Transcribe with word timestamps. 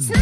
Lagi 0.00 0.16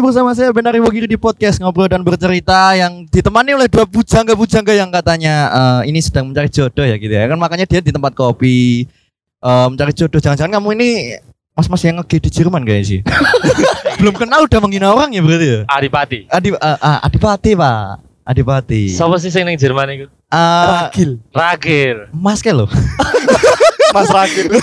bersama 0.00 0.32
saya 0.32 0.48
Benar 0.50 0.80
Wogiri 0.80 1.04
di 1.04 1.20
podcast 1.20 1.60
ngobrol 1.60 1.92
dan 1.92 2.00
bercerita 2.00 2.72
yang 2.72 3.04
ditemani 3.04 3.52
oleh 3.52 3.68
dua 3.68 3.84
bujangga-bujangga 3.84 4.72
yang 4.72 4.88
katanya 4.88 5.34
eh, 5.52 5.92
ini 5.92 6.00
sedang 6.00 6.32
mencari 6.32 6.48
jodoh 6.48 6.88
ya 6.88 6.96
gitu 6.96 7.12
ya. 7.12 7.28
Kan 7.28 7.36
makanya 7.36 7.68
dia 7.68 7.84
di 7.84 7.92
tempat 7.92 8.16
kopi 8.16 8.88
eh, 9.42 9.66
mencari 9.70 9.92
jodoh 9.94 10.20
jangan-jangan 10.20 10.58
kamu 10.58 10.68
ini 10.78 10.88
mas-mas 11.54 11.82
yang 11.82 11.98
nge 11.98 12.18
di 12.22 12.30
Jerman 12.30 12.62
kayaknya 12.62 12.86
sih 12.86 13.00
belum 13.98 14.14
kenal 14.14 14.46
udah 14.46 14.60
menghina 14.62 14.94
orang 14.94 15.10
ya 15.10 15.20
berarti 15.22 15.46
ya 15.46 15.60
Adipati. 15.66 16.18
Adi, 16.30 16.48
eh, 16.54 16.78
ah, 16.78 16.98
Adipati 17.02 17.50
pak 17.58 17.98
Adipati 18.22 18.82
Siapa 18.94 19.16
sih 19.18 19.32
sing 19.32 19.42
ning 19.48 19.58
Jerman 19.58 19.88
iku? 19.88 20.06
Eh, 20.28 21.16
Ragil. 21.32 21.96
Mas 22.12 22.44
ke 22.44 22.52
lo 22.52 22.68
Mas 23.94 24.08
Rakit. 24.12 24.46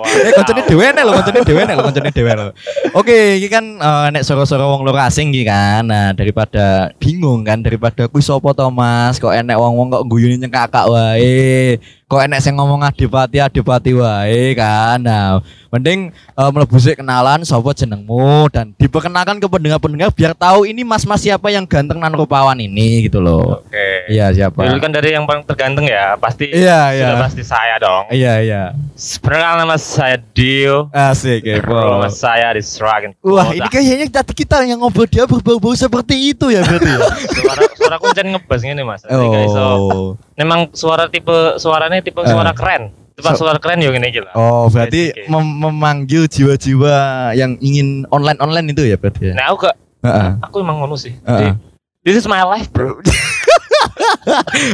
Eh 0.00 0.32
koncone 0.36 0.62
dhewe 0.64 0.86
nek 0.92 1.02
lho, 1.02 1.12
koncone 1.18 1.40
dhewe 1.42 1.62
nek 1.66 1.74
lho, 1.74 1.82
koncone 1.82 2.10
dhewe 2.14 2.32
lho. 2.36 2.46
Oke, 2.94 3.40
iki 3.42 3.48
kan 3.50 3.64
eh, 3.80 4.06
nek 4.14 4.22
soro-soro 4.22 4.70
wong 4.70 4.86
luar 4.86 5.10
asing 5.10 5.34
iki 5.34 5.48
kan. 5.48 5.82
Nah, 5.88 6.12
daripada 6.14 6.94
bingung 7.00 7.42
kan 7.42 7.58
daripada 7.64 8.06
kuwi 8.06 8.22
sapa 8.22 8.54
to 8.54 8.70
Mas, 8.70 9.18
kok 9.18 9.34
enek 9.34 9.58
wong-wong 9.58 9.88
kok 9.90 10.04
guyune 10.06 10.38
nyengkakak 10.38 10.86
wae. 10.86 11.80
Kok 12.10 12.26
enek 12.26 12.42
sing 12.42 12.58
ngomong 12.58 12.82
adipati 12.82 13.38
adipati 13.38 13.94
wae 13.94 14.58
kan. 14.58 14.98
Nah, 14.98 15.38
mending 15.70 16.10
eh, 16.10 16.50
mlebu 16.50 16.74
sik 16.82 16.98
kenalan 16.98 17.46
sapa 17.46 17.70
jenengmu 17.70 18.50
dan 18.50 18.74
diperkenalkan 18.74 19.38
ke 19.38 19.46
pendengar-pendengar 19.46 20.10
biar 20.10 20.34
tahu 20.34 20.66
ini 20.66 20.82
mas-mas 20.82 21.22
siapa 21.22 21.54
yang 21.54 21.70
ganteng 21.70 22.02
nan 22.02 22.10
rupawan 22.10 22.58
ini 22.58 23.06
gitu 23.06 23.22
loh. 23.22 23.62
Oke. 23.62 24.10
Iya, 24.10 24.34
siapa? 24.34 24.58
Dulu 24.58 24.82
kan 24.82 24.90
dari 24.90 25.14
yang 25.14 25.22
paling 25.22 25.46
terganteng 25.46 25.86
ya, 25.86 26.18
pasti 26.18 26.50
Iya, 26.50 26.98
iya. 26.98 27.14
pasti 27.22 27.46
saya 27.46 27.78
dong. 27.78 28.10
Iya, 28.10 28.34
iya. 28.42 28.62
Sebenarnya 28.98 29.62
nama 29.62 29.78
saya 29.78 30.18
Dio. 30.18 30.90
Asik, 30.90 31.46
kepo. 31.46 31.78
Rumah 31.78 32.10
saya 32.10 32.50
di 32.58 32.62
Sragen. 32.66 33.14
Wah, 33.22 33.54
ini 33.54 33.70
kayaknya 33.70 34.10
tadi 34.10 34.34
kita 34.34 34.66
yang 34.66 34.82
ngobrol 34.82 35.06
dia 35.06 35.30
berbau-bau 35.30 35.78
seperti 35.78 36.34
itu 36.34 36.50
ya 36.50 36.66
berarti 36.66 36.90
ya. 36.90 36.98
suara 37.38 37.62
suara 37.78 37.96
kuncen 38.02 38.34
ngebas 38.34 38.60
ini 38.66 38.82
Mas. 38.82 39.06
Oh. 39.06 40.18
Memang 40.40 40.72
suara 40.72 41.04
tipe 41.06 41.30
suaranya 41.56 42.00
tipe 42.00 42.16
Eh. 42.16 42.26
suara 42.26 42.50
keren. 42.50 42.88
Tipe 43.12 43.28
So- 43.28 43.44
suara 43.44 43.60
keren 43.60 43.78
yo 43.78 43.92
ngene 43.92 44.08
iki 44.08 44.20
lah. 44.20 44.32
Oh, 44.32 44.66
berarti 44.66 45.12
ya. 45.12 45.28
mem- 45.28 45.60
memanggil 45.60 46.24
jiwa-jiwa 46.24 46.96
yang 47.34 47.60
ingin 47.60 48.08
online-online 48.08 48.72
itu 48.72 48.82
ya 48.82 48.96
berarti 48.96 49.30
ya. 49.30 49.34
Nah, 49.34 49.52
aku 49.52 49.56
gak 49.62 49.76
Heeh. 50.00 50.30
aku 50.40 50.56
emang 50.58 50.80
ngono 50.80 50.96
sih. 50.96 51.12
Heeh. 51.20 51.52
Jadi, 51.52 51.68
This 52.00 52.16
is 52.16 52.24
my 52.24 52.40
life, 52.42 52.72
bro. 52.72 52.96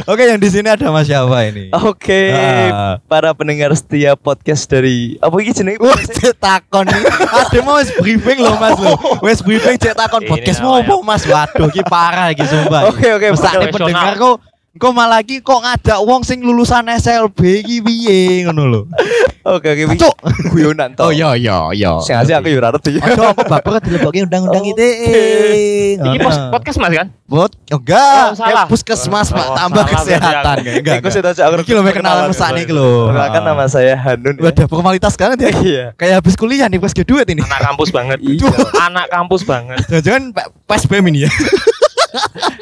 Oke, 0.05 0.23
yang 0.23 0.39
di 0.39 0.47
sini 0.47 0.67
ada 0.67 0.87
Mas 0.89 1.07
siapa 1.07 1.43
ini? 1.43 1.71
Oke, 1.73 2.31
para 3.05 3.31
pendengar 3.31 3.71
setia 3.73 4.15
podcast 4.15 4.63
dari 4.65 5.15
apa 5.17 5.35
iki 5.37 5.51
jenenge? 5.53 5.79
Wah, 5.79 5.95
cek 5.95 6.35
takon 6.37 6.87
nih. 6.87 7.03
Ada 7.25 7.59
mau 7.61 7.75
wes 7.75 7.91
briefing 7.93 8.39
loh 8.39 8.55
Mas 8.55 8.75
lo. 8.77 8.95
Wes 9.19 9.39
briefing 9.45 9.75
cek 9.75 9.91
takon 9.93 10.23
Ini 10.23 10.29
podcast 10.29 10.59
mau 10.61 10.75
apa 10.77 10.93
Mas? 11.01 11.23
Waduh, 11.23 11.67
ki 11.67 11.83
parah 11.83 12.31
ki 12.31 12.43
sumpah. 12.43 12.87
Oke, 12.87 13.07
oke, 13.09 13.27
Mesakne 13.29 13.67
profesional. 13.67 13.71
pendengar 13.73 14.13
kok 14.15 14.35
kok 14.77 14.91
malah 14.91 15.19
ki 15.19 15.41
kok 15.41 15.59
ngajak 15.59 15.99
wong 16.01 16.21
sing 16.21 16.39
lulusan 16.39 16.87
SLB 16.87 17.39
ki 17.61 17.81
piye 17.81 18.17
ngono 18.45 18.63
lho. 18.65 18.81
Oke, 19.47 19.71
oke. 19.71 19.95
Cuk. 19.95 20.15
guyonan 20.51 20.91
to. 20.91 21.07
Oh 21.07 21.11
iya 21.11 21.31
iya 21.33 21.71
iya. 21.71 21.91
Sing 22.03 22.13
asli 22.13 22.35
aku 22.35 22.51
yo 22.51 22.59
ora 22.59 22.69
ngerti. 22.69 22.99
Aduh, 22.99 23.31
aku 23.31 23.47
baper 23.47 23.79
dilebokke 23.79 24.27
undang-undang. 24.27 24.59
ITE. 24.59 25.95
Ini 25.95 26.17
pos- 26.19 26.51
podcast 26.51 26.77
Mas 26.77 26.91
kan? 26.91 27.07
Bot, 27.27 27.51
oh, 27.51 27.75
enggak, 27.75 28.39
Oh. 28.39 28.47
Eh, 28.47 28.65
puskesmas 28.71 29.35
Pak, 29.35 29.43
Oh, 29.43 29.55
tambah 29.55 29.83
kesehatan 29.83 30.63
enggak. 30.63 31.03
Iku 31.03 31.11
sudah 31.11 31.35
aku 31.35 31.59
Iki 31.59 31.71
lho 31.75 31.81
mek 31.83 31.99
kenalan 31.99 32.31
mesake 32.31 32.63
iki 32.63 32.71
lho. 32.71 33.11
Perkenalkan 33.11 33.41
nama 33.43 33.63
saya 33.67 33.99
Hanun. 33.99 34.35
ya. 34.39 34.43
Wadah 34.47 34.65
formalitas 34.67 35.13
banget 35.19 35.37
ya. 35.43 35.49
Iya. 35.59 35.85
Kayak 35.99 36.23
habis 36.23 36.39
kuliah 36.39 36.67
nih 36.71 36.79
pas 36.79 36.95
kedua 36.95 37.27
ini. 37.27 37.43
Anak 37.43 37.61
kampus 37.67 37.89
banget. 37.91 38.19
Anak 38.79 39.07
kampus 39.11 39.41
banget. 39.43 39.79
Jangan-jangan 39.91 40.23
BEM 40.67 41.05
ini 41.11 41.27
ya. 41.27 41.31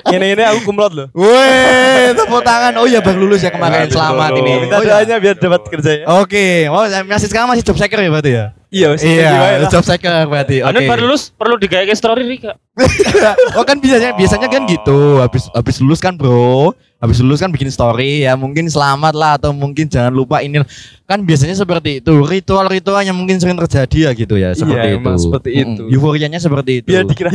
Ini 0.06 0.38
ini 0.38 0.44
aku 0.45 0.69
kumlot 0.69 0.94
loh. 0.94 1.07
Weh, 1.13 2.13
tepuk 2.13 2.41
tangan. 2.41 2.73
Oh 2.78 2.85
iya 2.85 3.01
baru 3.01 3.25
lulus 3.25 3.41
ya 3.41 3.50
kemarin. 3.50 3.89
Selamat 3.89 4.31
ini. 4.38 4.51
Minta 4.61 4.78
Oh, 4.78 4.83
iya. 4.85 5.01
doanya 5.01 5.16
biar 5.17 5.35
dapat 5.35 5.61
kerja 5.67 5.91
ya. 6.01 6.03
Oke, 6.22 6.69
mau 6.69 6.85
masih 6.85 7.28
sekarang 7.28 7.50
masih 7.50 7.63
job 7.66 7.78
seeker 7.78 8.00
ya 8.00 8.09
berarti 8.09 8.31
ya? 8.31 8.45
Iya. 8.69 8.88
Iya, 8.97 9.31
job 9.67 9.81
seeker 9.81 10.11
berarti. 10.25 10.61
Anu 10.61 10.78
Oke. 10.78 10.88
baru 10.88 11.01
lulus 11.09 11.31
perlu 11.31 11.55
digawe 11.57 11.85
story 11.91 12.23
nih 12.25 12.39
kak. 12.45 12.55
oh 13.57 13.63
kan 13.63 13.79
biasanya 13.79 14.13
biasanya 14.13 14.47
kan 14.47 14.61
gitu. 14.67 15.19
Habis 15.19 15.47
habis 15.53 15.75
lulus 15.79 16.00
kan, 16.00 16.13
Bro. 16.13 16.75
Habis 16.95 17.19
lulus 17.22 17.38
kan 17.38 17.51
bikin 17.51 17.69
story 17.69 18.25
ya, 18.25 18.34
mungkin 18.34 18.66
selamat 18.66 19.13
lah 19.13 19.38
atau 19.38 19.51
mungkin 19.51 19.85
jangan 19.85 20.09
lupa 20.09 20.41
ini 20.41 20.63
kan 21.05 21.22
biasanya 21.22 21.53
seperti 21.53 22.01
itu. 22.01 22.11
Ritual-ritual 22.17 23.03
yang 23.03 23.13
mungkin 23.13 23.38
sering 23.38 23.59
terjadi 23.61 24.09
ya 24.09 24.11
gitu 24.16 24.35
ya, 24.39 24.55
seperti 24.55 24.88
Iya, 24.89 24.95
itu. 24.95 25.01
emang 25.03 25.17
seperti 25.19 25.50
itu. 25.53 25.81
Euforianya 25.91 26.39
seperti 26.39 26.81
itu. 26.81 26.88
Biar 26.89 27.03
dikira 27.05 27.29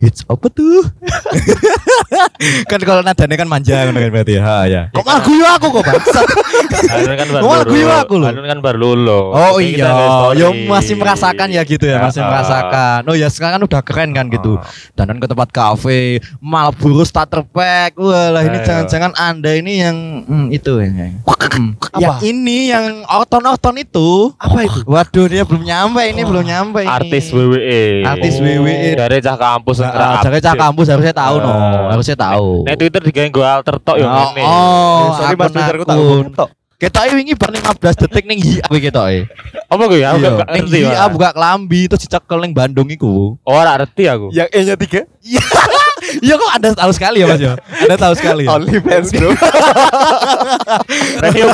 hits. 0.00 0.24
Apa 0.26 0.48
tuh? 0.48 0.82
kan 2.70 2.80
kalau 2.80 3.04
nadanya 3.04 3.36
kan 3.36 3.48
manja 3.48 3.76
kan 3.84 3.92
berarti 3.92 4.40
ya. 4.40 4.42
Ha, 4.42 4.56
ya. 4.66 4.82
Kok 4.90 5.04
malah 5.04 5.22
guyu 5.22 5.44
aku 5.44 5.66
kok, 5.70 5.82
Bangsat? 5.84 6.26
Anu 6.96 7.12
kan 7.12 7.28
baru 7.28 7.42
malah 7.44 7.64
guyu 7.68 7.86
aku 7.92 8.14
loh. 8.16 8.28
Anu 8.32 8.40
kan 8.42 8.58
baru 8.64 8.78
lulus. 8.80 9.32
Oh 9.36 9.58
Jadi 9.60 9.76
iya, 9.76 9.92
ya 10.34 10.48
masih 10.66 10.94
merasakan 10.96 11.48
ya 11.52 11.62
gitu 11.68 11.84
ya, 11.84 12.00
masih 12.00 12.20
Ah. 12.24 12.28
merasakan. 12.32 13.00
Oh 13.06 13.16
ya 13.16 13.28
sekarang 13.28 13.60
kan 13.60 13.64
udah 13.68 13.80
keren 13.84 14.10
kan 14.16 14.26
gitu. 14.32 14.56
Dandan 14.96 15.20
ke 15.20 15.28
tempat 15.28 15.48
kafe, 15.52 16.24
Marlboro 16.40 17.04
starter 17.04 17.44
pack. 17.44 18.00
Walah 18.00 18.42
ini 18.42 18.58
jangan-jangan 18.64 19.12
Anda 19.20 19.52
ini 19.60 19.84
yang 19.84 19.96
hmm, 20.24 20.46
itu 20.48 20.80
ya. 20.80 20.88
Hmm. 21.50 21.76
Yang 21.98 22.16
ini 22.24 22.70
yang 22.72 23.04
orton-orton 23.04 23.76
itu. 23.82 24.32
Apa 24.38 24.64
itu? 24.64 24.80
Waduh, 24.86 25.26
dia 25.28 25.42
belum 25.44 25.66
nyampe 25.66 26.00
ini, 26.08 26.22
belum 26.24 26.44
nyampe 26.46 26.80
ini. 26.86 26.88
Artis 26.88 27.28
WWE. 27.34 28.06
Artis 28.06 28.38
Oh. 28.40 28.46
WWE. 28.46 28.96
Dari 28.96 29.18
cah 29.20 29.36
kampus 29.36 29.82
Nah, 29.92 30.08
ah, 30.12 30.20
cah 30.20 30.30
update. 30.30 30.56
kampus 30.56 30.86
harusnya 30.88 31.12
tahu 31.12 31.36
no, 31.38 31.50
Ah. 31.50 31.90
harusnya 31.90 32.16
tahu. 32.16 32.64
Nek 32.64 32.74
Twitter 32.76 33.02
digawe 33.02 33.28
gue 33.28 33.46
alter 33.46 33.76
tok 33.78 33.96
yo 33.96 34.04
Oh, 34.04 34.12
ngene. 34.12 34.42
oh, 34.42 35.02
sorry 35.14 35.34
Mas 35.34 35.50
Twitterku 35.50 35.84
tak 35.84 35.98
tok. 36.34 36.50
Kita 36.80 37.04
wingi 37.12 37.36
bar 37.36 37.52
15 37.52 37.92
detik 37.98 38.24
ning 38.24 38.40
HIA 38.40 38.64
kuwi 38.64 38.80
kita 38.80 39.04
e. 39.12 39.28
Apa 39.68 39.84
gue 39.84 40.00
ya? 40.00 40.16
Aku 40.16 40.18
Iya, 40.18 40.30
gak 40.34 40.48
ning 40.48 40.64
ngerti. 40.64 40.80
Mas. 40.88 41.08
buka 41.12 41.28
kelambi 41.30 41.80
terus 41.86 42.00
dicekel 42.00 42.38
ning 42.40 42.52
Bandung 42.56 42.88
iku. 42.88 43.36
Oh, 43.36 43.52
ora 43.52 43.76
ngerti 43.76 44.08
aku. 44.08 44.32
Yang 44.32 44.48
E-nya 44.50 44.74
tiga. 44.74 45.00
Iya 45.20 45.44
kok 46.40 46.50
Anda 46.56 46.68
tahu 46.74 46.90
sekali 46.94 47.22
ya 47.22 47.26
Mas 47.28 47.40
ya. 47.40 47.54
Anda 47.86 47.96
tahu 47.96 48.14
sekali 48.16 48.42
ya. 48.46 48.56
Only 48.56 48.78
fans 48.80 49.08
bro. 49.12 49.30
Premium. 51.20 51.50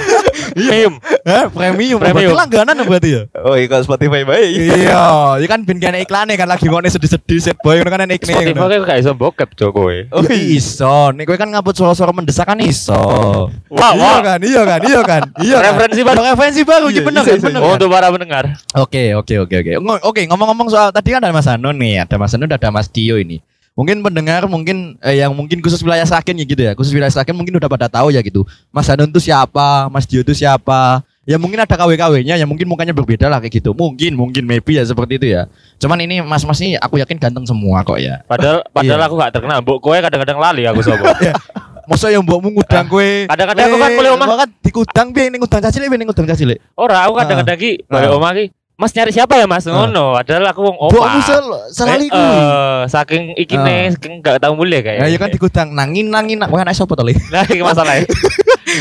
Premium. 0.56 0.92
Hah, 1.26 1.46
premium. 1.50 1.98
Berarti 1.98 2.16
Premium. 2.22 2.36
langganan 2.36 2.74
berarti 2.86 3.10
ya. 3.10 3.22
Oh 3.42 3.54
iya 3.58 3.66
kalau 3.66 3.82
Spotify 3.84 4.22
baik. 4.22 4.50
Iya, 4.56 5.04
ya 5.42 5.46
kan 5.48 5.60
ben 5.66 5.78
kene 5.82 6.02
iklane 6.06 6.34
kan 6.38 6.48
lagi 6.48 6.66
ngone 6.70 6.88
sedih-sedih 6.88 7.40
set 7.42 7.56
boy 7.60 7.78
ngono 7.80 7.90
kan 7.90 8.00
enek 8.06 8.22
Spotify 8.22 8.54
kayak 8.54 8.82
gak 8.86 8.98
iso 9.02 9.12
bokep 9.16 9.50
Joko 9.58 9.86
kowe. 9.86 9.96
Oh 10.14 10.22
iso, 10.30 11.12
nih 11.12 11.24
kowe 11.26 11.36
kan 11.36 11.48
ngaput 11.50 11.74
suara-suara 11.76 12.12
mendesak 12.14 12.46
kan 12.46 12.58
iso. 12.62 13.48
Wah, 13.70 13.92
iya 13.94 14.14
kan, 14.22 14.38
iya 14.40 14.62
kan, 14.64 14.80
iya 14.82 15.00
kan, 15.02 15.22
iya. 15.42 15.56
kan. 15.60 15.72
Referensi 15.74 16.00
baru. 16.02 16.20
referensi 16.22 16.62
baru, 16.64 16.86
iya 16.88 16.94
Iya, 16.96 17.02
bener 17.04 17.22
kan, 17.22 17.34
bisa. 17.36 17.46
bener 17.46 17.60
Oh, 17.60 17.68
kan? 17.68 17.76
untuk 17.76 17.88
para 17.92 18.08
pendengar. 18.08 18.44
Oke, 18.72 19.04
oke, 19.12 19.34
oke, 19.44 19.54
oke. 19.60 19.72
Oke, 20.06 20.20
ngomong-ngomong 20.30 20.68
soal 20.72 20.88
tadi 20.94 21.12
kan 21.12 21.20
ada 21.20 21.34
Mas 21.34 21.44
Hanun 21.50 21.76
nih, 21.76 22.02
ada 22.06 22.16
Mas 22.16 22.32
Hanun, 22.32 22.48
ada 22.48 22.68
Mas 22.72 22.88
Dio 22.88 23.20
ini. 23.20 23.42
Mungkin 23.76 24.00
pendengar 24.00 24.48
mungkin 24.48 24.96
eh, 24.98 25.20
yang 25.20 25.30
mungkin 25.30 25.60
khusus 25.60 25.78
wilayah 25.78 26.02
Sragen 26.02 26.32
ya 26.34 26.44
gitu 26.44 26.58
ya. 26.58 26.72
Khusus 26.72 26.90
wilayah 26.90 27.12
Sragen 27.12 27.36
mungkin 27.36 27.52
udah 27.54 27.68
pada 27.68 27.86
tahu 27.86 28.08
ya 28.08 28.24
gitu. 28.24 28.42
Mas 28.72 28.88
Hanun 28.88 29.06
itu 29.06 29.20
siapa, 29.20 29.86
Mas 29.86 30.08
Dio 30.08 30.24
itu 30.24 30.32
siapa. 30.32 31.04
Ya 31.22 31.36
mungkin 31.36 31.58
ada 31.58 31.68
KW-KW-nya 31.68 32.38
ya 32.38 32.46
mungkin 32.46 32.64
mukanya 32.64 32.94
berbeda 32.94 33.26
lah 33.26 33.36
kayak 33.36 33.58
gitu. 33.58 33.74
Mungkin, 33.74 34.14
mungkin 34.14 34.46
maybe 34.46 34.78
ya 34.78 34.86
seperti 34.86 35.18
itu 35.18 35.26
ya. 35.28 35.50
Cuman 35.76 35.98
ini 36.00 36.22
mas-mas 36.22 36.56
ini 36.58 36.78
aku 36.78 36.96
yakin 36.96 37.18
ganteng 37.18 37.44
semua 37.44 37.82
kok 37.82 37.98
ya. 37.98 38.22
Padahal 38.24 38.62
padahal 38.70 38.96
Iya. 38.96 39.06
aku 39.10 39.14
gak 39.18 39.32
terkenal. 39.34 39.58
Mbok 39.60 39.78
kowe 39.82 39.98
kadang-kadang 39.98 40.38
lali 40.38 40.62
aku 40.64 40.80
sapa. 40.80 41.12
Masa 41.90 42.10
yang 42.10 42.22
mbokmu 42.22 42.50
ngudang 42.50 42.86
kowe. 42.86 43.10
Kadang-kadang 43.30 43.62
aku 43.64 43.76
kan 43.76 43.90
Eh, 43.90 43.94
mulai 43.94 44.10
omah. 44.10 44.26
kan 44.40 44.48
dikudang 44.58 45.08
piye 45.10 45.30
ning 45.30 45.38
ngudang 45.38 45.62
cacilik 45.62 45.86
piye 45.86 45.98
ning 45.98 46.08
ngudang 46.08 46.26
cacilik. 46.26 46.58
Ora, 46.74 47.06
aku 47.06 47.14
kadang-kadang 47.14 47.58
ki 47.58 47.72
balik 47.86 48.10
Ah. 48.10 48.18
omah 48.18 48.30
ki 48.34 48.44
Mas 48.76 48.92
nyari 48.92 49.08
siapa 49.08 49.40
ya 49.40 49.48
Mas? 49.48 49.64
Ngono, 49.64 50.20
padahal 50.20 50.52
aku 50.52 50.60
wong 50.60 50.76
opa. 50.76 50.92
Mbokmu 50.92 51.20
sel- 51.24 51.64
selalu 51.72 52.12
Eh, 52.12 52.80
saking 52.92 53.32
ikine 53.32 53.88
Eh. 53.88 53.96
saking 53.96 54.20
gak 54.20 54.36
tau 54.36 54.52
mulai 54.52 54.84
kayak. 54.84 55.00
Ya, 55.00 55.08
ya 55.08 55.16
kan 55.16 55.32
digudang 55.32 55.72
nangin 55.72 56.12
nangin 56.12 56.36
wah 56.44 56.60
anak 56.60 56.76
sapa 56.76 56.92
to 56.92 57.00
Le? 57.00 57.16
Nah, 57.32 57.48
iki 57.48 57.64
masalahnya. 57.64 58.04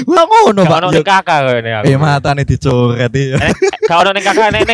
Wah 0.04 0.28
ngono 0.28 0.68
Pak. 0.68 0.78
ono 0.82 0.88
ning 0.92 1.06
kakak 1.08 1.40
kene 1.48 1.72
aku. 1.72 1.84
Eh 1.88 1.96
matane 1.96 2.44
dicoret 2.44 3.08
iya. 3.16 3.38
Eh, 3.40 3.54
Gak 3.88 3.98
ono 4.04 4.12
ning 4.12 4.26
kakak 4.26 4.52
ning 4.52 4.68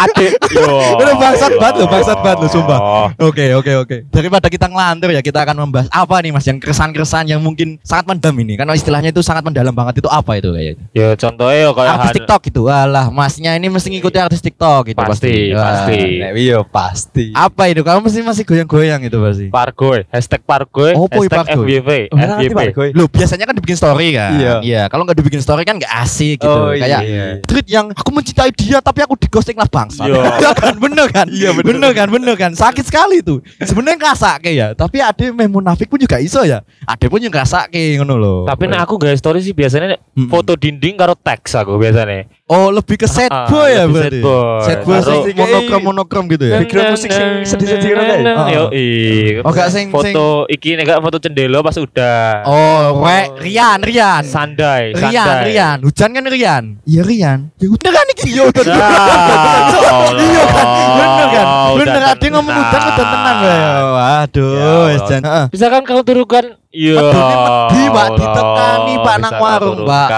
adik. 0.00 0.32
Yo. 0.50 0.96
Udah 0.98 1.14
bangsat 1.14 1.52
banget 1.54 1.74
lo, 1.76 1.84
bangsat 1.86 2.18
banget 2.18 2.38
lo, 2.42 2.48
sumpah. 2.50 2.80
Oke 3.20 3.54
oke 3.54 3.72
oke. 3.78 3.96
Daripada 4.10 4.50
kita 4.50 4.66
ngelantur 4.66 5.14
ya 5.14 5.22
kita 5.22 5.46
akan 5.46 5.68
membahas 5.68 5.86
apa 5.92 6.18
nih 6.18 6.34
Mas 6.34 6.42
yang 6.42 6.58
keresan-keresan 6.58 7.30
yang 7.30 7.38
mungkin 7.38 7.78
sangat 7.84 8.10
mendam 8.10 8.34
ini. 8.34 8.58
Karena 8.58 8.74
istilahnya 8.74 9.14
itu 9.14 9.22
sangat 9.22 9.46
mendalam 9.46 9.70
banget 9.70 10.02
itu 10.02 10.08
apa 10.10 10.34
itu 10.34 10.50
kayaknya. 10.50 10.82
Ya 10.90 11.08
contohnya 11.14 11.70
kayak 11.70 11.92
Artis 11.94 12.10
TikTok 12.18 12.40
gitu. 12.42 12.60
Alah, 12.66 13.06
Masnya 13.12 13.54
ini 13.54 13.68
mesti 13.68 13.86
ngikuti 13.86 14.18
artis 14.18 14.39
TikTok 14.40 14.80
gitu 14.88 14.98
Pasti, 14.98 15.52
Wah. 15.52 15.62
pasti. 15.62 16.00
Nek 16.18 16.32
iya 16.34 16.58
pasti. 16.60 17.24
Apa 17.32 17.68
itu? 17.68 17.80
Kamu 17.80 18.00
mesti 18.02 18.20
masih 18.20 18.44
goyang-goyang 18.44 19.00
itu 19.00 19.16
pasti. 19.16 19.46
Pargoy, 19.48 20.04
hashtag 20.08 20.42
Pargoy, 20.42 20.92
Oh, 20.92 21.06
Boy 21.06 21.26
hashtag 21.26 21.38
Pargoy. 21.46 21.66
FYP, 21.70 21.90
Oh, 22.10 22.18
FYP. 22.18 22.52
Pargoy. 22.52 22.88
Loh, 22.92 23.06
biasanya 23.06 23.44
kan 23.44 23.54
dibikin 23.54 23.76
story 23.76 24.08
kan? 24.12 24.30
Iya. 24.60 24.88
Kalau 24.88 25.04
nggak 25.04 25.16
dibikin 25.16 25.40
story 25.40 25.62
kan 25.62 25.76
nggak 25.76 25.92
asik 26.00 26.38
gitu. 26.38 26.48
Oh, 26.48 26.72
Kayak 26.72 27.00
iya. 27.02 27.24
tweet 27.42 27.66
yang 27.66 27.90
aku 27.90 28.10
mencintai 28.10 28.50
dia 28.50 28.78
tapi 28.78 29.00
aku 29.00 29.14
digosting 29.14 29.54
lah 29.54 29.68
bangsa. 29.68 30.04
Iya. 30.04 30.22
Iya 30.40 30.50
kan 30.56 30.74
bener 30.76 31.06
kan? 31.10 31.26
Iya, 31.28 31.52
bener. 31.52 31.66
Bener 31.70 31.90
kan 31.92 32.08
bener 32.08 32.34
kan. 32.34 32.50
Sakit 32.50 32.82
sekali 32.82 33.20
tuh. 33.20 33.44
Sebenarnya 33.58 33.98
ngerasa 33.98 34.40
kayak 34.40 34.54
ya. 34.54 34.68
Tapi 34.72 34.98
ada 34.98 35.20
yang 35.20 35.36
munafik 35.46 35.86
pun 35.86 35.98
juga 35.98 36.16
iso 36.16 36.40
ya. 36.40 36.64
Ada 36.82 37.06
pun 37.06 37.18
yang 37.18 37.28
ngerasa 37.28 37.68
kayak 37.68 38.00
ngono 38.00 38.14
loh. 38.16 38.38
Tapi 38.44 38.64
nek 38.64 38.80
aku 38.80 38.96
guys 38.96 39.18
story 39.18 39.40
sih 39.40 39.52
biasanya 39.52 39.94
nek 39.94 40.00
Mm-mm. 40.10 40.28
foto 40.28 40.54
dinding 40.54 40.96
karo 40.96 41.12
teks 41.12 41.52
aku 41.54 41.76
biasanya. 41.76 42.24
Oh 42.50 42.68
lebih 42.68 42.96
ke 42.96 43.06
sad 43.06 43.30
Ah, 43.30 43.46
boy 43.46 43.70
ya 43.70 43.86
berarti. 43.86 44.18
sad 44.18 44.26
boy. 44.26 44.58
Sad 44.60 44.78
boy 44.82 44.98
sing 44.98 45.36
monokrom 45.38 45.80
monokrom 45.84 46.24
gitu 46.28 46.44
ya. 46.44 46.58
Background 46.58 46.90
musik 46.92 47.08
sing 47.08 47.30
sedih-sedih? 47.46 47.90
Heeh. 47.94 48.20
Yo, 48.50 48.62
iya. 48.70 49.40
Oh, 49.40 49.50
gak 49.50 49.70
sing- 49.70 49.88
foto 49.88 50.26
iki 50.46 50.74
nek 50.74 50.98
foto 50.98 51.16
cendelo 51.16 51.62
pas 51.62 51.72
udah. 51.72 52.42
Oh, 52.42 53.00
we, 53.00 53.18
Rian, 53.40 53.78
Rian. 53.80 54.26
Sandai, 54.26 54.90
Rian. 54.92 55.46
Rian. 55.46 55.78
Hujan 55.80 56.10
kan 56.10 56.24
Rian? 56.26 56.64
Iya 56.82 57.02
Rian. 57.02 57.38
Ya 57.56 57.68
udah 57.70 57.90
kan 57.92 58.06
iki 58.10 58.28
ya 58.32 58.42
udah. 58.44 58.64
Ah, 58.66 60.10
Iya 60.10 60.44
kan, 60.44 60.66
bener 60.98 61.26
kan, 61.30 61.46
bener 61.76 62.02
yang 62.20 62.32
ngomong 62.34 62.54
udah 62.54 62.80
udah 62.82 63.06
tenang 63.06 63.38
ya. 63.40 63.60
Waduh, 63.90 64.84
Ya 64.88 64.98
jan. 65.06 65.22
Bisa 65.48 65.66
kan 65.66 65.82
kau 65.82 66.02
turukan 66.02 66.44
Iya. 66.70 67.02
Medhi, 67.02 67.82
Pak, 67.90 68.08
ditekani, 68.14 68.94
Pak, 69.02 69.16
nang 69.18 69.34
warung, 69.42 69.82
Pak. 69.82 70.08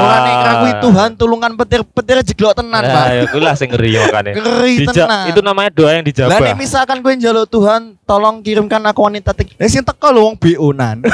Orang 0.00 0.20
nek 0.24 0.34
ngakui 0.40 0.72
Tuhan 0.80 1.08
tulungan 1.20 1.52
petir 1.52 1.80
petir 1.84 2.16
jeglok 2.24 2.56
tenan, 2.56 2.80
Nah, 2.80 2.88
Pak. 2.88 3.06
ya 3.12 3.22
kulah 3.28 3.52
sing 3.52 3.68
ngeri 3.68 3.92
makane. 3.92 4.30
Ngeri 4.32 4.74
tenan. 4.88 5.28
Itu 5.28 5.40
namanya 5.44 5.68
doa 5.68 5.92
yang 5.92 6.00
Lah 6.00 6.08
dijabah. 6.08 6.40
nek 6.40 6.56
misalkan 6.56 7.04
gue 7.04 7.12
njaluk 7.12 7.44
Tuhan 7.52 8.00
tolong 8.08 8.40
kirimkan 8.40 8.80
aku 8.88 9.04
wanita 9.04 9.36
tik. 9.36 9.52
Lah 9.60 9.68
sing 9.68 9.84
teko 9.84 10.08
lho 10.08 10.20
wong 10.32 10.36
BO-nan. 10.40 11.04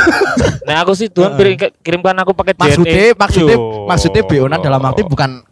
Nah, 0.64 0.81
aku 0.81 0.96
sih 0.96 1.12
Tuhan 1.12 1.37
kirimkan 1.82 2.17
aku 2.25 2.32
pakai 2.32 2.56
maksudnya 2.56 3.12
DNA. 3.12 3.20
maksudnya 3.20 3.56
Yo. 3.61 3.85
maksudnya 3.85 4.23
BO-nan 4.25 4.58
dalam 4.62 4.81
arti 4.81 5.05
bukan 5.05 5.44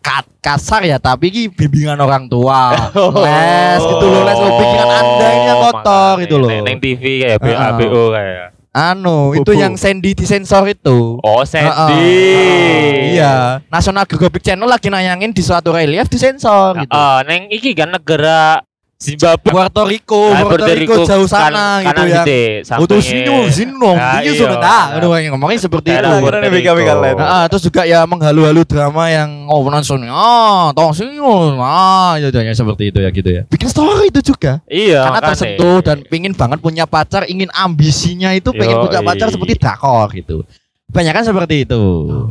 kasar 0.43 0.83
ya, 0.83 0.97
tapi 0.99 1.29
ini 1.29 1.43
bimbingan 1.47 1.99
orang 1.99 2.27
tua. 2.27 2.75
Les 3.27 3.79
gitu 3.79 4.07
loh, 4.07 4.23
les 4.25 4.35
pikiran 4.35 4.89
Anda 4.89 5.29
ini 5.29 5.53
kotor 5.53 6.15
gitu 6.25 6.37
loh. 6.39 6.49
Neng, 6.51 6.79
TV 6.81 7.03
kayak. 7.23 7.39
BABO 7.39 8.03
kayak. 8.11 8.62
Anu, 8.73 9.37
itu 9.37 9.53
Bubu. 9.53 9.61
yang 9.61 9.77
Sandy 9.77 10.17
disensor 10.17 10.65
itu. 10.65 11.21
Oh, 11.21 11.45
Sandy. 11.45 11.69
Heeh. 11.69 13.13
Iya, 13.13 13.61
National 13.69 14.09
Geographic 14.09 14.41
Channel 14.41 14.65
lagi 14.65 14.89
nayangin 14.89 15.29
di 15.29 15.45
suatu 15.45 15.77
relief 15.77 16.09
disensor 16.09 16.81
gitu. 16.81 16.97
Ah, 16.97 17.21
neng 17.29 17.53
iki 17.53 17.77
kan 17.77 17.93
negara 17.93 18.65
Zimbabwe. 19.03 19.51
Puerto 19.51 19.83
Rico, 19.83 20.31
Ah, 20.31 20.47
Puerto 20.47 20.71
Rico 20.71 20.95
jauh 21.03 21.27
sana 21.27 21.83
gitu 21.83 22.03
ya. 22.07 22.23
Untuk 22.79 23.03
sini, 23.03 23.27
sini 23.51 23.75
dong, 23.75 23.99
Ah, 23.99 24.23
ini 24.23 24.31
iya. 24.31 24.39
sudah 24.39 24.59
nah, 24.63 24.85
aduh, 24.95 25.19
yang 25.19 25.35
ngomongin 25.35 25.59
seperti 25.59 25.91
itu. 25.91 26.07
Rico. 26.55 26.73
Rico. 26.79 26.95
Nah, 27.19 27.45
terus 27.51 27.63
juga 27.67 27.83
ya 27.83 28.07
menghalu-halu 28.07 28.63
drama 28.63 29.11
yang 29.11 29.51
oh 29.51 29.59
nonton 29.67 30.07
ah, 30.07 30.71
tong 30.71 30.95
sini 30.95 31.19
ah, 31.59 32.15
ya 32.23 32.31
ya, 32.31 32.55
seperti 32.55 32.95
itu 32.95 32.99
ya 33.03 33.11
gitu 33.11 33.31
ya. 33.35 33.43
Bikin 33.51 33.67
story 33.67 34.15
itu 34.15 34.23
juga. 34.23 34.63
Iya, 34.71 35.03
Karena 35.11 35.21
tersentuh 35.35 35.79
dan 35.83 35.99
pingin 36.07 36.33
banget 36.39 36.63
punya 36.63 36.87
pacar, 36.87 37.27
ingin 37.27 37.51
ambisinya 37.51 38.31
itu 38.31 38.55
pengen 38.55 38.79
punya 38.87 39.03
pacar 39.03 39.35
seperti 39.35 39.59
Dakor 39.59 40.07
gitu. 40.15 40.47
Banyak 40.93 41.13
kan 41.17 41.25
seperti 41.25 41.65
itu. 41.65 41.83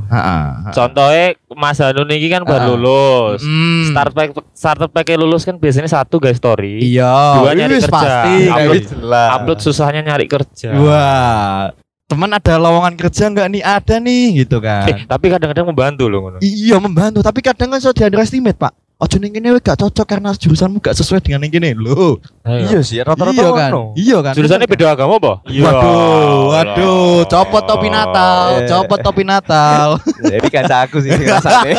Heeh. 0.06 0.46
Contohnya 0.70 1.28
Mas 1.58 1.82
Hanun 1.82 2.06
ini 2.14 2.30
kan 2.30 2.46
baru 2.46 2.78
lulus. 2.78 3.42
Hmm. 3.42 3.90
Start 3.90 4.14
pack 4.14 4.30
starter 4.54 4.86
pack 4.86 5.10
lulus 5.18 5.42
kan 5.42 5.58
biasanya 5.58 5.90
satu 5.90 6.22
guys 6.22 6.38
story. 6.38 6.78
Iya, 6.78 7.42
Dua 7.42 7.52
nyari 7.58 7.82
kerja. 7.82 7.90
pasti 7.90 8.34
Upload-. 8.48 9.30
Upload 9.34 9.60
susahnya 9.66 10.02
nyari 10.06 10.30
kerja. 10.30 10.78
Wah, 10.78 11.74
teman 12.06 12.30
ada 12.30 12.54
lowongan 12.62 12.94
kerja 13.02 13.34
nggak 13.34 13.48
nih? 13.50 13.62
Ada 13.66 13.96
nih 13.98 14.46
gitu 14.46 14.62
kan. 14.62 14.86
Eh, 14.94 15.10
tapi 15.10 15.26
kadang-kadang 15.34 15.66
membantu 15.66 16.06
loh 16.06 16.30
ngono. 16.30 16.38
Iya 16.46 16.78
membantu, 16.78 17.26
tapi 17.26 17.42
kadang 17.42 17.74
kan 17.74 17.82
so 17.82 17.90
di 17.90 18.06
underestimate 18.06 18.62
pak. 18.62 18.78
Ojo 19.02 19.18
ning 19.18 19.34
kene 19.34 19.58
gak 19.58 19.82
cocok 19.82 20.06
karena 20.06 20.30
jurusanmu 20.30 20.78
gak 20.78 20.94
sesuai 20.94 21.26
dengan 21.26 21.42
ning 21.42 21.50
kene. 21.50 21.74
Loh. 21.74 22.22
Iya 22.46 22.86
sih, 22.86 23.02
rata-rata 23.02 23.34
Iya 23.34 23.50
kan? 23.50 23.72
Iya 23.98 24.18
kan? 24.22 24.34
Jurusannya 24.38 24.68
kan? 24.70 24.74
beda 24.78 24.86
agama 24.94 25.18
apa? 25.18 25.34
Waduh, 25.42 26.54
waduh, 26.54 27.26
copot 27.26 27.66
topi 27.66 27.90
Natal, 27.90 28.62
copot 28.70 29.02
topi 29.02 29.26
Natal. 29.26 29.98
Jadi 30.30 30.48
kaca 30.54 30.86
aku 30.86 31.02
sih 31.02 31.10
sing 31.18 31.26
rasane. 31.34 31.74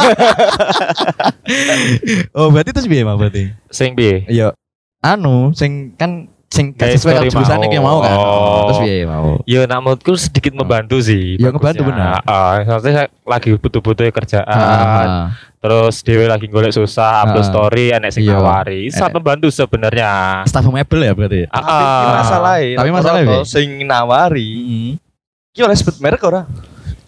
oh, 2.35 2.51
berarti 2.51 2.75
itu 2.75 2.81
piye 2.91 3.07
Mak, 3.07 3.15
berarti? 3.15 3.55
Sing 3.71 3.95
piye? 3.95 4.27
Iya. 4.27 4.59
Anu, 4.99 5.55
sing 5.55 5.95
kan 5.95 6.27
sing 6.51 6.75
gak 6.75 6.99
sesuai 6.99 7.17
karo 7.17 7.23
story 7.23 7.33
jurusannya 7.39 7.67
mau. 7.67 7.73
kayak 7.73 7.85
mau 7.87 7.99
kan. 8.03 8.17
Oh. 8.19 8.63
Terus 8.67 8.79
piye 8.83 8.97
mau? 9.07 9.29
Ya 9.47 9.61
nak 9.71 9.79
menurutku 9.79 10.13
sedikit 10.19 10.59
membantu 10.59 10.99
sih. 10.99 11.39
Ya, 11.39 11.55
ngebantu 11.55 11.87
benar. 11.87 12.19
Ah, 12.27 12.67
soalnya 12.67 12.83
saya 12.83 13.07
lagi 13.23 13.55
butuh-butuh 13.55 14.11
kerjaan. 14.11 15.31
Terus 15.63 16.03
dewe 16.03 16.27
lagi 16.27 16.51
golek 16.51 16.75
susah, 16.75 17.23
upload 17.23 17.47
Ah. 17.47 17.51
story, 17.55 17.95
enek 17.95 18.11
sing 18.11 18.27
Iya. 18.27 18.35
nawari. 18.35 18.91
Sangat 18.91 19.15
membantu 19.15 19.47
sebenarnya. 19.47 20.43
staff 20.43 20.67
mebel 20.67 21.07
ya 21.07 21.13
berarti. 21.15 21.47
Ah, 21.47 21.63
Tapi 21.63 21.71
ah. 21.71 22.15
masalahnya, 22.19 22.77
Tapi 22.83 22.91
Bi? 23.23 23.37
sing 23.47 23.69
nawari, 23.87 24.51
ki 25.55 25.61
oleh 25.63 25.77
sebut 25.79 26.03
merek 26.03 26.19
ora? 26.27 26.51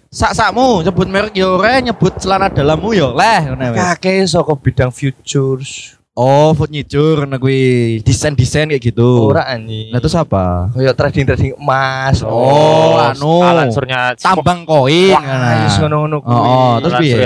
Sak-sakmu 0.07 0.87
nyebut 0.87 1.11
merek 1.11 1.35
yo 1.35 1.59
ora 1.59 1.83
nyebut 1.83 2.15
celana 2.23 2.47
dalammu 2.47 2.95
yo 2.95 3.11
leh 3.11 3.51
ngono. 3.51 3.75
Kakek 3.75 4.31
saka 4.31 4.55
bidang 4.55 4.95
futures. 4.95 5.99
Oh, 6.15 6.55
food 6.55 6.71
nyicur 6.71 7.27
ngono 7.27 7.43
kuwi, 7.43 7.99
desain-desain 8.07 8.71
kayak 8.71 8.95
gitu. 8.95 9.35
Ora 9.35 9.51
anjing. 9.51 9.91
Nah, 9.91 9.99
terus 9.99 10.15
apa? 10.15 10.71
Kayak 10.71 10.95
trading-trading 10.95 11.59
emas. 11.59 12.23
Oh, 12.23 12.95
anu. 13.03 13.43
Alan 13.43 13.75
Surnya 13.75 14.15
Tambang 14.15 14.63
koin. 14.63 15.11
Wah, 15.11 15.27
ngono. 15.27 15.67
wis 15.67 15.75
ngono-ngono 15.83 16.17
kuwi. 16.23 16.39
Oh, 16.39 16.47
oh, 16.47 16.75
terus 16.79 16.93
piye? 17.03 17.19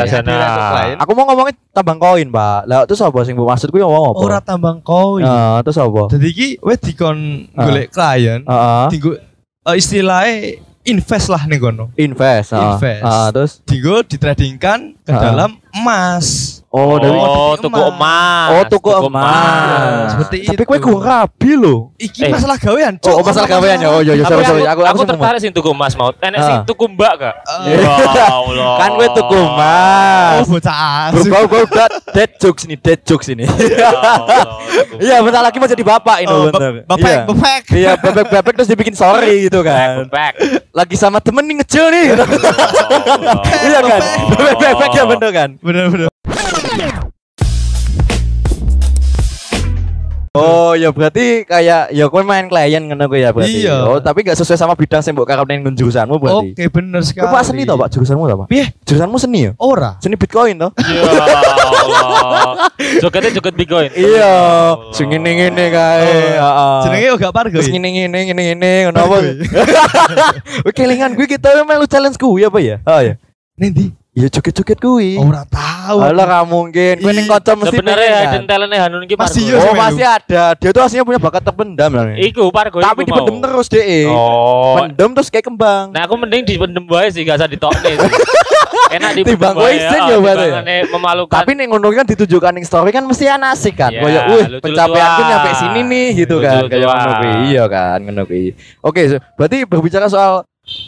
Aku 1.05 1.12
mau 1.12 1.29
ngomongin 1.29 1.52
tambang 1.76 2.00
koin, 2.00 2.32
Pak. 2.32 2.61
Lah 2.64 2.88
terus 2.88 3.05
apa 3.05 3.19
sing 3.29 3.37
mbok 3.37 3.52
maksud 3.52 3.69
kuwi 3.69 3.85
ngomong 3.85 4.17
apa? 4.17 4.20
Ora 4.25 4.38
tambang 4.40 4.81
koin. 4.81 5.20
Nah, 5.20 5.61
terus 5.61 5.76
apa? 5.76 6.08
Jadi 6.08 6.26
iki 6.32 6.49
wis 6.64 6.81
dikon 6.81 7.44
golek 7.52 7.93
klien, 7.93 8.40
Heeh. 8.40 8.85
dienggo 8.88 9.20
eh, 9.69 9.76
istilahnya 9.76 10.64
invest 10.88 11.29
lah 11.29 11.44
nih 11.44 11.61
kono. 11.61 11.93
Invest, 11.93 12.56
heeh. 12.56 12.64
Invest. 12.73 13.05
Heeh, 13.05 13.29
terus 13.37 13.52
Dienggo 13.69 14.00
ditradingkan 14.00 14.96
ke 15.05 15.12
dalam 15.12 15.61
emas. 15.76 16.58
Oh, 16.69 17.00
dari 17.00 17.17
Oh, 17.17 17.57
tuku 17.57 17.81
emas. 17.81 18.49
Oh, 18.52 18.62
tuku 18.62 18.90
emas. 19.02 20.12
Seperti 20.12 20.37
Tapi 20.45 20.52
itu. 20.54 20.69
kowe 20.69 20.76
gue 20.78 20.97
rabi 21.00 21.52
lho. 21.54 21.76
Iki 21.97 22.21
Eh. 22.21 22.28
masalah 22.28 22.57
gawean, 22.57 22.93
Cuk. 22.95 23.09
Oh, 23.11 23.25
masalah 23.25 23.49
gawean 23.49 23.81
ya. 23.81 23.88
Oh, 23.88 24.00
iya 24.00 24.12
iya 24.12 24.21
Tapi 24.23 24.45
sorry 24.45 24.45
sorry. 24.45 24.64
aku, 24.69 24.81
Aku 24.85 25.00
tertarik 25.02 25.40
sih 25.40 25.49
tuku 25.49 25.73
emas 25.73 25.97
mau. 25.97 26.12
Enek 26.14 26.38
sing 26.38 26.54
Ah. 26.54 26.62
tuku 26.62 26.85
mbak 26.87 27.12
gak? 27.19 27.35
Ya 27.73 27.88
Allah. 28.28 28.75
Kan 28.76 28.90
gue 28.95 29.09
tuku 29.11 29.37
emas. 29.38 30.37
Oh, 30.38 30.47
bocah. 30.50 31.09
Bro, 31.09 31.40
gue 31.47 31.61
udah 31.64 31.87
dead 32.12 32.31
jokes 32.37 32.62
nih, 32.64 32.76
dead 32.76 33.00
jokes 33.02 33.28
ini. 33.28 33.49
Ya 33.78 33.88
Iya, 35.00 35.16
bentar 35.21 35.40
lagi 35.40 35.57
mau 35.57 35.66
jadi 35.66 35.81
bapak 35.83 36.16
ini 36.21 36.28
Oh, 36.28 36.47
bentar. 36.47 36.61
bebek, 36.61 36.85
Iya. 37.00 37.19
bebek. 37.25 37.62
Iya, 37.73 37.90
bebek-bebek 37.97 38.52
terus 38.54 38.69
dibikin 38.69 38.93
sorry 38.93 39.40
gitu 39.43 39.62
kan. 39.62 40.04
Back. 40.07 40.37
Lagi 40.71 40.95
sama 40.95 41.19
temen 41.19 41.43
nih 41.43 41.57
ngecil 41.59 41.88
nih. 41.88 42.04
Iya 43.64 43.81
kan? 43.81 44.00
Bebek-bebek 44.31 44.90
ya 44.93 45.04
bener 45.07 45.31
kan? 45.33 45.49
Bener 45.59 45.85
bener. 45.88 46.09
Oh, 50.39 50.73
ya 50.79 50.95
berarti 50.95 51.43
kayak 51.43 51.91
ya 51.91 52.05
kowe 52.07 52.23
main 52.23 52.47
klien 52.47 52.85
ngono 52.87 53.11
kowe 53.11 53.19
ya 53.19 53.35
berarti. 53.35 53.67
Iya. 53.67 53.83
Oh, 53.89 53.99
tapi 53.99 54.23
gak 54.23 54.39
sesuai 54.39 54.55
sama 54.55 54.79
bidang 54.79 55.03
sing 55.03 55.17
mbok 55.17 55.27
karepne 55.27 55.67
jurusanmu 55.75 56.15
berarti. 56.21 56.55
Oke, 56.55 56.65
bener 56.71 57.03
sekali. 57.03 57.27
Pak 57.27 57.43
seni 57.43 57.67
toh, 57.67 57.75
Pak? 57.75 57.89
Jurusanmu 57.91 58.23
apa? 58.31 58.45
Piye? 58.47 58.71
Jurusanmu 58.87 59.19
seni 59.19 59.51
ya? 59.51 59.53
Ora. 59.59 59.99
Seni 59.99 60.15
Bitcoin 60.15 60.61
toh? 60.61 60.71
Ya 61.89 62.05
Allah. 62.05 62.69
Jogetnya 63.01 63.33
joget 63.33 63.55
Bitcoin. 63.57 63.89
Iya, 63.97 64.33
sing 64.93 65.09
ngene-ngene 65.09 65.65
kae. 65.73 66.37
Heeh. 66.37 66.79
Jenenge 66.85 67.09
gak 67.17 67.33
pargo. 67.33 67.57
Terus 67.59 67.73
ngene 67.73 67.89
ngene 67.89 68.19
ngene 68.29 68.43
ngene 68.53 68.71
ngono 68.89 68.99
apa? 69.01 69.17
Kowe 70.69 70.73
kelingan 70.77 71.17
kuwi 71.17 71.27
kita 71.27 71.65
melu 71.65 71.89
challenge 71.89 72.21
kuwi 72.21 72.45
apa 72.45 72.59
ya? 72.61 72.77
Oh 72.85 73.01
ya. 73.01 73.17
Ndi? 73.57 73.91
Ya 74.19 74.27
joget-joget 74.27 74.79
kuwi. 74.83 75.15
Ora 75.15 75.47
tahu. 75.47 75.79
tahu. 75.89 75.99
Alah 76.03 76.27
ra 76.27 76.41
mungkin. 76.43 76.99
Kowe 76.99 77.13
ning 77.15 77.31
kanca 77.31 77.55
mesti 77.55 77.71
Sebenarnya 77.71 78.09
hidden 78.19 78.43
kan? 78.45 78.51
talentnya 78.51 78.79
Hanun 78.83 79.03
iki 79.07 79.15
Masih 79.15 79.43
yo 79.47 79.57
Oh, 79.57 79.63
sampe 79.63 79.79
masih 79.79 80.05
ada. 80.05 80.45
Dia 80.59 80.71
tuh 80.75 80.83
aslinya 80.83 81.05
punya 81.07 81.21
bakat 81.23 81.43
terpendam 81.47 81.91
lah. 81.95 82.05
Iku 82.19 82.51
Pargo 82.51 82.83
Tapi 82.83 83.07
dipendem 83.07 83.39
mau. 83.39 83.45
terus 83.47 83.67
deh. 83.71 84.11
Oh. 84.11 84.75
Pendem 84.83 85.11
terus 85.15 85.29
kayak 85.31 85.47
kembang. 85.47 85.95
Nah 85.95 86.03
aku 86.03 86.15
mending 86.19 86.43
dipendem 86.43 86.85
wae 86.91 87.09
sih 87.09 87.23
gak 87.23 87.39
usah 87.39 87.47
ditokne 87.47 87.91
sih. 87.95 88.11
Enak 88.99 89.11
dipendem 89.23 89.39
Timbang 89.39 89.55
wae. 89.55 89.77
isin 89.79 90.01
ah, 90.03 90.09
ya, 90.11 90.17
berarti 90.19 90.19
ya? 90.19 90.45
timbangane 90.51 90.77
memalukan. 90.91 91.35
Tapi 91.39 91.51
nih 91.55 91.67
ngono 91.71 91.87
kan 91.89 92.07
ditunjukkan 92.11 92.53
ning 92.59 92.67
story 92.67 92.91
kan 92.91 93.05
mesti 93.07 93.25
ana 93.31 93.47
asik 93.55 93.75
kan. 93.79 93.95
Iya, 93.95 94.03
Kayak, 94.03 94.25
"Wih, 94.29 94.45
pencapaianku 94.59 95.23
nyampe 95.23 95.51
sini 95.55 95.81
nih" 95.87 96.07
gitu 96.27 96.37
kan. 96.43 96.67
Kayak 96.67 96.91
ngono 96.91 97.13
kuwi. 97.15 97.33
Iya 97.49 97.65
kan, 97.71 97.99
ngono 98.03 98.23
kuwi. 98.27 98.51
Oke, 98.83 99.01
berarti 99.39 99.57
berbicara 99.63 100.11
soal 100.11 100.43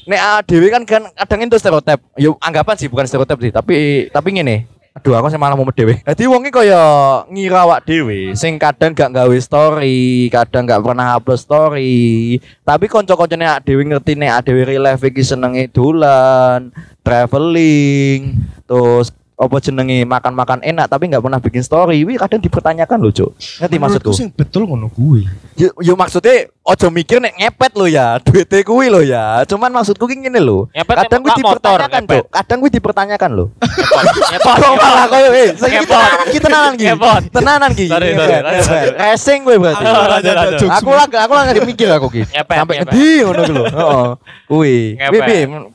nek 0.08 0.20
awak 0.20 0.42
dhewe 0.48 0.66
kan 0.72 0.82
kan 0.86 1.02
kadang 1.14 1.46
itu 1.46 1.58
stereotip. 1.60 2.00
Yo 2.16 2.36
anggapan 2.40 2.76
sih 2.76 2.88
bukan 2.88 3.06
stereotip 3.06 3.38
sih, 3.40 3.52
tapi 3.52 4.06
tapi 4.10 4.28
ngene. 4.34 4.80
Aduh, 4.90 5.14
aku 5.14 5.30
sih 5.30 5.38
malah 5.38 5.54
mau 5.54 5.70
dhewe. 5.70 6.02
Dadi 6.02 6.26
wong 6.26 6.42
iki 6.42 6.50
kaya 6.50 6.82
ngira 7.30 7.62
awak 7.62 7.86
dhewe 7.86 8.34
sing 8.34 8.58
kadang 8.58 8.90
gak 8.90 9.14
gawe 9.14 9.38
story, 9.38 10.26
kadang 10.34 10.66
gak 10.66 10.82
pernah 10.82 11.14
upload 11.14 11.38
story. 11.38 12.42
Tapi 12.66 12.90
kanca-kancane 12.90 13.46
awak 13.46 13.62
dhewe 13.62 13.86
ngerti 13.86 14.18
nek 14.18 14.34
awak 14.34 14.44
dhewe 14.50 14.62
real 14.66 14.82
life 14.82 15.06
iki 15.06 15.22
senenge 15.22 15.70
dolan, 15.70 16.74
traveling, 17.06 18.34
terus 18.66 19.14
apa 19.40 19.56
jenenge 19.56 20.04
makan-makan 20.04 20.60
enak 20.60 20.84
tapi 20.84 21.08
nggak 21.08 21.24
pernah 21.24 21.40
bikin 21.40 21.64
story. 21.64 22.04
Wih, 22.04 22.20
kadang 22.20 22.44
dipertanyakan 22.44 23.00
loh, 23.00 23.08
Cuk. 23.08 23.32
Ngerti 23.64 23.76
maksudku? 23.80 24.12
sing 24.12 24.28
betul 24.28 24.68
ngono 24.68 24.92
kuwi. 24.92 25.24
Yo, 25.56 25.72
yo 25.80 25.96
maksudnya 25.96 26.52
ojo 26.60 26.86
mikir 26.92 27.24
nek 27.24 27.40
ngepet 27.40 27.72
lo 27.72 27.88
ya, 27.88 28.16
duitnya 28.24 28.60
kuwi 28.60 28.92
lo 28.92 29.00
ya. 29.00 29.40
Cuman 29.48 29.72
maksudku 29.72 30.04
ki 30.04 30.28
ngene 30.28 30.44
lo. 30.44 30.68
Ngepet 30.76 31.08
Kadang 31.08 31.20
kuwi 31.24 31.32
dipertanyakan. 31.40 32.02
Cuk. 32.04 32.24
Kadang 32.28 32.58
kuwi 32.60 32.70
dipertanyakan 32.76 33.30
lo. 33.32 33.44
Kok 34.44 34.74
malah 34.76 35.06
koyo 35.08 35.28
eh 35.32 35.48
sing 35.56 35.72
Ngepot. 35.72 36.40
tenanan 36.44 36.72
ki 36.76 36.86
tenanan 37.32 37.70
ki. 37.72 37.86
Racing 39.00 39.40
kowe 39.48 39.56
berarti. 39.56 39.84
Aku 40.68 40.90
lagi 40.92 41.16
aku 41.16 41.32
lagi 41.32 41.60
mikir 41.64 41.88
aku 41.88 42.12
ki. 42.12 42.22
Ngepet, 42.28 42.56
Sampai 42.60 42.74
ngepet. 42.76 42.92
ngendi 42.92 43.08
ngono 43.24 43.40
ki 43.40 43.52
lho. 43.56 43.64
Heeh. 43.64 44.08
Kuwi. 44.52 44.76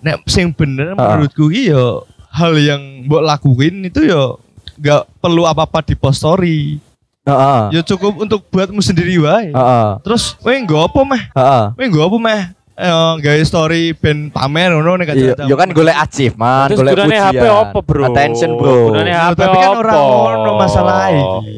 Nek 0.05 0.22
sing 0.29 0.53
bener 0.53 0.93
menurutku 0.93 1.50
ki 1.50 1.74
yo 1.74 2.05
hal 2.36 2.54
yang 2.60 2.82
mbok 3.08 3.24
lakuin 3.24 3.88
itu 3.88 4.04
yo 4.04 4.38
gak 4.75 5.08
perlu 5.24 5.48
apa-apa 5.48 5.80
di 5.82 5.96
post 5.96 6.20
story. 6.20 6.84
Heeh. 7.25 7.62
Ya 7.74 7.82
cukup 7.82 8.22
untuk 8.22 8.46
buatmu 8.51 8.84
sendiri 8.84 9.18
wae. 9.18 9.50
Heeh. 9.50 9.88
Terus 10.04 10.36
kowe 10.36 10.51
nggo 10.51 10.77
apa 10.84 11.00
meh? 11.01 11.24
Heeh. 11.32 11.63
Kowe 11.74 11.86
nggo 11.88 12.01
apa 12.06 12.18
meh? 12.20 12.42
Eh, 12.75 13.12
gawe 13.24 13.42
story 13.48 13.96
ben 13.96 14.27
pamer 14.27 14.75
ngono 14.75 15.00
nek 15.00 15.15
Iya, 15.15 15.48
yo 15.48 15.56
kan 15.56 15.72
golek 15.72 15.96
achievement, 15.96 16.68
Terus 16.68 16.84
golek 16.84 16.92
gunane 16.92 17.15
pujian. 17.15 17.32
HP 17.32 17.44
apa, 17.48 17.80
Bro? 17.80 18.04
Attention, 18.12 18.50
Bro. 18.60 18.75
Gunane 18.92 19.12
Ya, 19.15 19.32
HP 19.32 19.39
tapi 19.39 19.58
kan 19.63 19.72
orang 19.80 19.96
ngono 20.44 20.51
masalah 20.60 21.08
iki. 21.08 21.56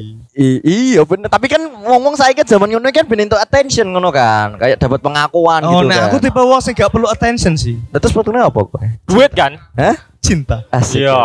Iya 0.61 1.01
bener 1.01 1.33
tapi 1.33 1.49
kan 1.49 1.57
ngomong 1.57 2.13
saya 2.13 2.29
kan 2.37 2.45
zaman 2.45 2.69
ngono 2.69 2.85
kan 2.93 3.09
ben 3.09 3.25
entuk 3.25 3.41
attention 3.41 3.89
ngono 3.89 4.13
kan 4.13 4.53
kayak 4.61 4.77
dapat 4.77 5.01
pengakuan 5.01 5.65
Oh, 5.65 5.81
gitu 5.81 5.89
nah 5.89 5.97
kan 5.97 6.13
aku 6.13 6.17
tipe 6.21 6.37
wong 6.37 6.61
sing 6.61 6.77
gak 6.77 6.93
perlu 6.93 7.09
attention 7.09 7.57
sih. 7.57 7.73
Nah, 7.89 7.97
terus 7.97 8.13
sebetulnya 8.13 8.45
apa 8.45 8.61
kok 8.61 8.77
Duit 9.09 9.33
kan? 9.33 9.57
Hah? 9.73 9.97
Cinta. 10.27 10.67
Asik 10.69 11.01
Ya 11.01 11.15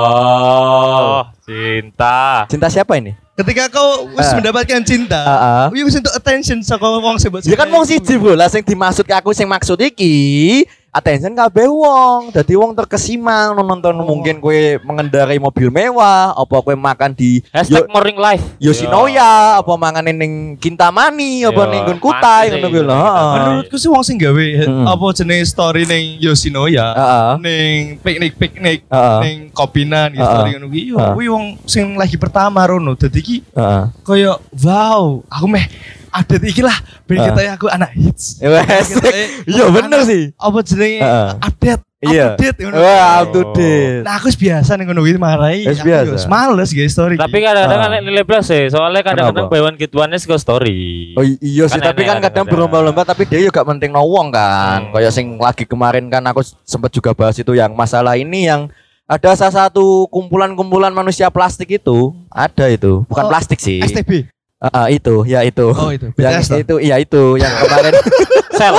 Allah. 0.00 1.28
Cinta. 1.44 2.46
cinta 2.46 2.66
siapa 2.66 2.96
ini 2.96 3.12
Ketika 3.36 3.68
kau 3.68 4.04
wis 4.12 4.24
Ah. 4.26 4.36
mendapatkan 4.36 4.80
cinta, 4.80 5.16
Ah, 5.18 5.32
ah. 5.32 5.66
wih 5.68 5.80
wis 5.82 5.96
untuk 5.96 6.12
attention 6.12 6.60
saka 6.60 6.84
wong 6.84 7.16
sing 7.16 7.28
mbok 7.28 7.40
ya 7.42 7.56
kan 7.56 7.68
wong 7.68 7.84
siji 7.84 8.16
bro 8.16 8.32
lah 8.32 8.48
sing 8.48 8.60
dimaksud 8.60 9.00
ke 9.02 9.12
aku 9.12 9.32
sing 9.32 9.44
maksud 9.44 9.80
iki 9.80 10.60
attention 10.90 11.32
kabeh 11.32 11.66
wong 11.66 12.30
dadi 12.30 12.54
wong 12.54 12.74
terkesima 12.74 13.54
nonton 13.54 13.94
Oh. 13.94 14.06
mungkin 14.06 14.38
kue 14.38 14.78
mengendarai 14.80 15.38
mobil 15.38 15.68
mewah 15.68 16.34
apa 16.34 16.56
kue 16.60 16.74
makan 16.74 17.12
di 17.12 17.42
Hashtag 17.50 17.86
morning 17.86 18.16
life. 18.16 18.42
Yoshinoya 18.58 19.58
apa 19.58 19.72
mangan 19.74 20.02
ning 20.04 20.56
Kintamani 20.56 21.44
apa 21.44 21.62
Yo, 21.62 21.70
ning 21.70 21.82
Gun 21.86 22.00
Kutai 22.00 22.50
ngono 22.50 22.66
kuwi 22.68 22.82
lho. 22.82 22.96
Menurutku 23.30 23.76
sih 23.76 23.86
wong 23.86 24.02
sing 24.02 24.16
gawe 24.16 24.46
Mm. 24.60 24.86
apa 24.86 25.06
jenis 25.14 25.48
story 25.48 25.86
ning 25.86 26.18
Yoshinoya, 26.18 26.86
Heeh. 26.92 27.30
ning 27.38 27.76
piknik-piknik, 28.00 28.86
Heeh. 28.86 29.18
ning 29.22 29.36
kopinan 29.50 30.10
gitu 30.10 30.20
Heeh. 30.20 30.32
story 30.32 30.50
ngono 30.54 30.66
kuwi. 30.68 30.82
yo, 30.86 30.96
Heeh. 30.98 31.12
Kuwi 31.14 31.26
wong 31.28 31.44
sing 31.64 31.94
lagi 31.94 32.16
pertama 32.16 32.64
rono. 32.64 32.92
Dadi 32.94 33.18
iki 33.18 33.36
Heeh. 33.52 33.82
koyo 34.02 34.38
wow, 34.58 35.22
aku 35.28 35.46
meh 35.46 35.66
update 36.10 36.44
iki 36.46 36.60
lah 36.60 36.74
ben 37.04 37.18
kita 37.18 37.54
aku 37.54 37.66
anak 37.66 37.90
hits. 37.92 38.38
Wes. 38.38 38.92
Ketoke 38.92 39.22
Iya 39.46 39.64
bener 39.76 40.00
sih. 40.02 40.22
Apa 40.34 40.58
jenenge 40.60 40.98
Heeh. 40.98 41.28
update 41.40 41.82
Iya. 42.00 42.32
update 42.32 42.64
ngono. 42.64 42.80
Wah, 42.80 43.20
up 43.20 43.28
to 43.28 43.40
date. 43.52 44.00
Nah, 44.00 44.16
aku 44.16 44.32
biasa 44.32 44.72
nih 44.72 44.88
ngono 44.88 45.04
kuwi 45.04 45.20
marai. 45.20 45.68
Wis 45.68 45.76
Aku 45.76 45.84
biasa. 45.84 46.24
Males 46.26 46.72
guys 46.72 46.90
story. 46.90 47.20
Tapi 47.20 47.36
kadang-kadang 47.38 47.76
Ah. 47.76 47.92
kan 47.92 48.00
nilai 48.00 48.24
plus 48.24 48.48
sih. 48.48 48.72
Soalnya 48.72 49.04
kadang-kadang 49.04 49.46
buy 49.46 49.60
one 49.60 49.76
get 49.76 49.92
one 49.92 50.08
ke 50.08 50.36
story. 50.40 51.12
Oh 51.12 51.20
iya 51.20 51.68
sih, 51.68 51.76
Kan 51.76 51.92
tapi 51.92 52.08
kan 52.08 52.16
kadang 52.18 52.48
berlomba-lomba 52.48 53.04
tapi 53.04 53.28
dia 53.28 53.44
juga 53.44 53.60
penting 53.62 53.92
no 53.92 54.00
wong 54.00 54.32
kan. 54.32 54.88
Hmm. 54.88 54.92
Kayak 54.96 55.12
sing 55.12 55.36
lagi 55.36 55.68
kemarin 55.68 56.08
kan 56.08 56.24
aku 56.24 56.40
sempat 56.64 56.88
juga 56.88 57.12
bahas 57.12 57.36
itu 57.36 57.52
yang 57.52 57.76
masalah 57.76 58.16
ini 58.16 58.48
yang 58.48 58.72
ada 59.04 59.36
salah 59.36 59.68
satu 59.68 60.08
kumpulan-kumpulan 60.08 60.88
manusia 60.90 61.28
plastik 61.28 61.68
itu 61.68 62.16
ada 62.30 62.64
itu 62.64 63.04
bukan 63.04 63.24
Oh, 63.24 63.28
plastik 63.28 63.60
sih 63.60 63.82
STB. 63.82 64.24
Ah, 64.60 64.84
ah, 64.84 64.86
itu 64.92 65.24
ya 65.24 65.40
itu. 65.40 65.72
Oh, 65.72 65.88
itu. 65.88 66.12
yang 66.20 66.36
BTS 66.36 66.52
toh? 66.52 66.60
itu 66.60 66.74
iya 66.84 67.00
itu 67.00 67.40
yang 67.40 67.48
kemarin. 67.64 67.96
Sel. 68.60 68.76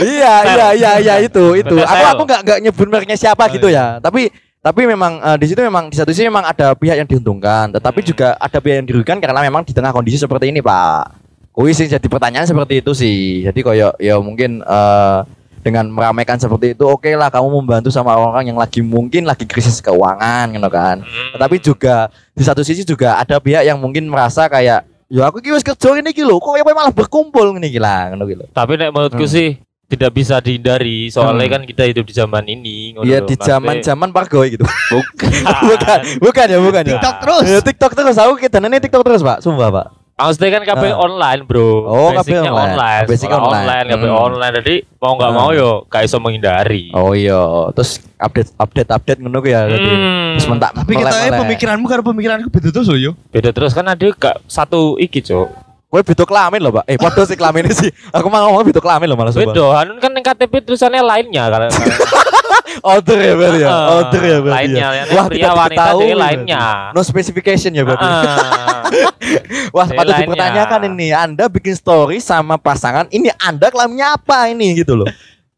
iya 0.00 0.34
iya 0.48 0.66
iya 0.72 0.92
iya 0.96 1.14
itu 1.20 1.60
itu. 1.60 1.76
Aku 1.76 2.04
aku 2.16 2.22
nggak 2.24 2.40
nggak 2.40 2.58
nyebut 2.64 2.86
mereknya 2.88 3.20
siapa 3.20 3.44
Oh, 3.44 3.52
gitu 3.52 3.68
ya. 3.68 4.00
Tapi 4.00 4.32
tapi 4.64 4.88
memang 4.88 5.20
eh, 5.20 5.36
di 5.36 5.46
situ 5.52 5.60
memang 5.60 5.92
di 5.92 5.96
satu 6.00 6.08
sisi 6.08 6.24
memang 6.24 6.48
ada 6.48 6.72
pihak 6.72 6.96
yang 6.96 7.08
diuntungkan. 7.08 7.68
Tetapi 7.68 8.00
Hmm. 8.00 8.08
juga 8.08 8.28
ada 8.40 8.58
pihak 8.58 8.76
yang 8.80 8.86
dirugikan 8.88 9.20
karena 9.20 9.44
memang 9.44 9.60
di 9.60 9.76
tengah 9.76 9.92
kondisi 9.92 10.16
seperti 10.16 10.48
ini 10.48 10.64
pak. 10.64 11.12
Kuwi 11.52 11.76
sih 11.76 11.84
jadi 11.84 12.06
pertanyaan 12.08 12.48
seperti 12.48 12.80
itu 12.80 12.96
sih. 12.96 13.44
Jadi 13.44 13.60
koyo 13.60 13.92
ya 14.00 14.16
mungkin 14.24 14.64
eh, 14.64 15.18
dengan 15.60 15.84
meramaikan 15.92 16.40
seperti 16.40 16.72
itu 16.72 16.88
oke 16.88 17.12
lah 17.12 17.28
kamu 17.28 17.60
membantu 17.60 17.92
sama 17.92 18.16
orang 18.16 18.48
yang 18.48 18.56
lagi 18.56 18.80
mungkin 18.80 19.28
lagi 19.28 19.44
krisis 19.44 19.84
keuangan 19.84 20.48
gitu 20.48 20.68
kan. 20.72 21.04
Hmm. 21.04 21.30
tetapi 21.36 21.56
juga 21.60 22.08
di 22.32 22.40
satu 22.40 22.64
sisi 22.64 22.80
juga 22.80 23.20
ada 23.20 23.36
pihak 23.36 23.68
yang 23.68 23.76
mungkin 23.76 24.08
merasa 24.08 24.48
kayak 24.48 24.88
ya 25.10 25.26
aku 25.26 25.42
ki 25.42 25.50
wis 25.50 25.60
kerja 25.60 25.90
ini 25.92 26.14
lho 26.16 26.38
kok 26.38 26.54
ya 26.54 26.62
malah 26.64 26.88
berkumpul 26.88 27.50
ngene 27.50 27.66
iki 27.66 27.76
lah 27.76 28.08
ngono 28.08 28.24
lho 28.24 28.46
Tapi 28.48 28.78
nek 28.78 28.90
menurutku 28.90 29.26
Hmm. 29.26 29.28
sih 29.28 29.48
tidak 29.90 30.14
bisa 30.14 30.38
dihindari 30.38 31.10
soalnya 31.10 31.44
Hmm. 31.44 31.54
kan 31.58 31.62
kita 31.66 31.82
hidup 31.84 32.06
di 32.06 32.14
zaman 32.14 32.46
ini 32.46 32.94
ngono 32.94 33.02
Iya 33.02 33.18
di 33.20 33.34
Maksudnya- 33.34 33.46
zaman-zaman 33.58 34.08
pargoy 34.14 34.54
gitu. 34.54 34.62
bukan 34.62 35.30
bukan, 35.66 35.98
bukan 36.22 36.46
ya, 36.46 36.58
bukan 36.62 36.82
ya. 36.82 36.90
TikTok 36.94 37.16
terus. 37.18 37.44
Ya, 37.44 37.58
TikTok 37.58 37.92
terus 37.92 38.16
aku 38.16 38.38
kita 38.38 38.62
nene 38.62 38.78
TikTok 38.78 39.02
terus, 39.02 39.20
Pak. 39.20 39.42
Sumpah, 39.42 39.68
Pak. 39.68 39.86
Maksudnya 40.20 40.50
kan 40.52 40.62
kabeh 40.66 40.90
Ah. 40.90 41.00
online, 41.00 41.40
Bro. 41.42 41.68
Oh, 41.82 42.10
Basicnya 42.12 42.44
online. 42.44 42.76
online. 42.76 43.04
Basicnya 43.04 43.30
Sekolah 43.32 43.48
online. 43.48 43.64
online, 43.64 43.86
kabeh 43.88 44.08
Hmm. 44.08 44.20
online. 44.22 44.54
Jadi 44.60 44.74
mau 44.96 45.12
nggak 45.16 45.26
Ah. 45.26 45.34
mau 45.34 45.48
yo 45.50 45.70
gak 45.86 46.02
iso 46.04 46.16
menghindari. 46.16 46.84
Oh 46.92 47.12
iya, 47.12 47.40
terus 47.72 47.90
update 48.16 48.52
update 48.54 48.90
update 48.90 49.18
ngono 49.18 49.38
ku 49.38 49.48
ya 49.48 49.64
tadi. 49.64 49.80
Hmm. 49.82 50.36
Terus 50.36 50.46
mentak 50.46 50.70
Tapi 50.72 50.92
kita 50.92 51.10
pemikiranmu 51.34 51.86
karo 51.86 52.02
pemikiranku 52.02 52.48
beda 52.48 52.68
terus 52.70 52.86
loh 52.86 53.00
yo. 53.00 53.12
Beda 53.28 53.50
terus 53.50 53.72
kan 53.72 53.84
ada 53.84 54.06
gak 54.06 54.36
satu 54.44 54.94
iki, 54.96 55.20
Cuk. 55.20 55.48
Kowe 55.90 56.06
beda 56.06 56.22
kelamin 56.22 56.62
loh, 56.62 56.70
Pak. 56.72 56.84
Eh, 56.86 56.94
padha 56.94 57.26
sih 57.26 57.34
kelamin 57.34 57.66
sih. 57.66 57.90
Aku 58.14 58.30
mau 58.30 58.46
ngomong 58.46 58.62
beda 58.62 58.78
kelamin 58.78 59.10
loh 59.10 59.18
malah. 59.18 59.34
Beda, 59.34 59.74
Hanun 59.74 59.98
kan 59.98 60.14
yang 60.14 60.22
KTP 60.22 60.62
tulisannya 60.62 61.02
lainnya 61.02 61.50
karena 61.50 61.66
Order 62.80 63.18
ya 63.18 63.32
berarti 63.36 63.58
ya. 63.60 63.68
Order 63.70 64.22
ya 64.22 64.38
berarti. 64.40 64.56
lainnya, 64.56 64.86
ya. 64.86 65.04
yang 65.04 65.06
pria, 65.28 65.50
wanita 65.52 65.68
diketahui 65.68 66.00
jadi 66.00 66.14
berarti. 66.14 66.22
lainnya. 66.22 66.64
No 66.94 67.00
specification 67.02 67.70
ya 67.76 67.82
berarti. 67.84 68.06
Ah. 68.06 68.82
Wah, 69.76 69.86
patut 69.86 70.14
dipertanyakan 70.16 70.80
ini. 70.90 71.08
Anda 71.14 71.44
bikin 71.46 71.74
story 71.78 72.18
sama 72.18 72.58
pasangan, 72.58 73.06
ini 73.14 73.30
Anda 73.38 73.70
kelaminnya 73.70 74.18
apa 74.18 74.50
ini 74.50 74.74
gitu 74.74 74.98
loh. 74.98 75.06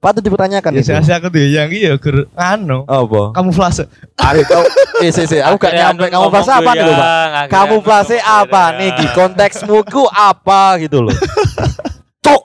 Patut 0.03 0.19
dipertanyakan 0.19 0.71
Ya 0.75 0.83
itu. 0.83 0.91
saya 0.99 1.23
aku 1.23 1.31
tuh 1.31 1.47
yang 1.47 1.71
iya 1.71 1.95
ger 1.95 2.27
anu. 2.35 2.83
Apa? 2.91 3.31
Kamuflase. 3.39 3.87
Aduh, 4.19 4.43
kau, 4.51 4.67
eh, 4.99 5.15
sih, 5.15 5.31
sih, 5.31 5.39
aku 5.39 5.63
gak 5.63 5.79
nyampe. 5.79 6.11
Kamu 6.11 6.27
ngomong 6.27 6.35
bahasa 6.35 6.59
apa 6.59 6.71
nih 6.75 6.83
loh, 6.83 6.95
Pak? 6.99 7.07
goyang, 7.07 7.31
akhirnya 7.31 7.55
Kamu 7.55 7.71
Hanun 7.79 7.87
bahasa 7.87 8.13
ngomong 8.19 8.43
apa 8.43 8.63
nih? 8.75 8.91
Konteksmu 9.15 9.79
ku 9.87 10.03
apa 10.11 10.61
gitu 10.83 10.99
loh. 11.07 11.15
Cok. 12.27 12.43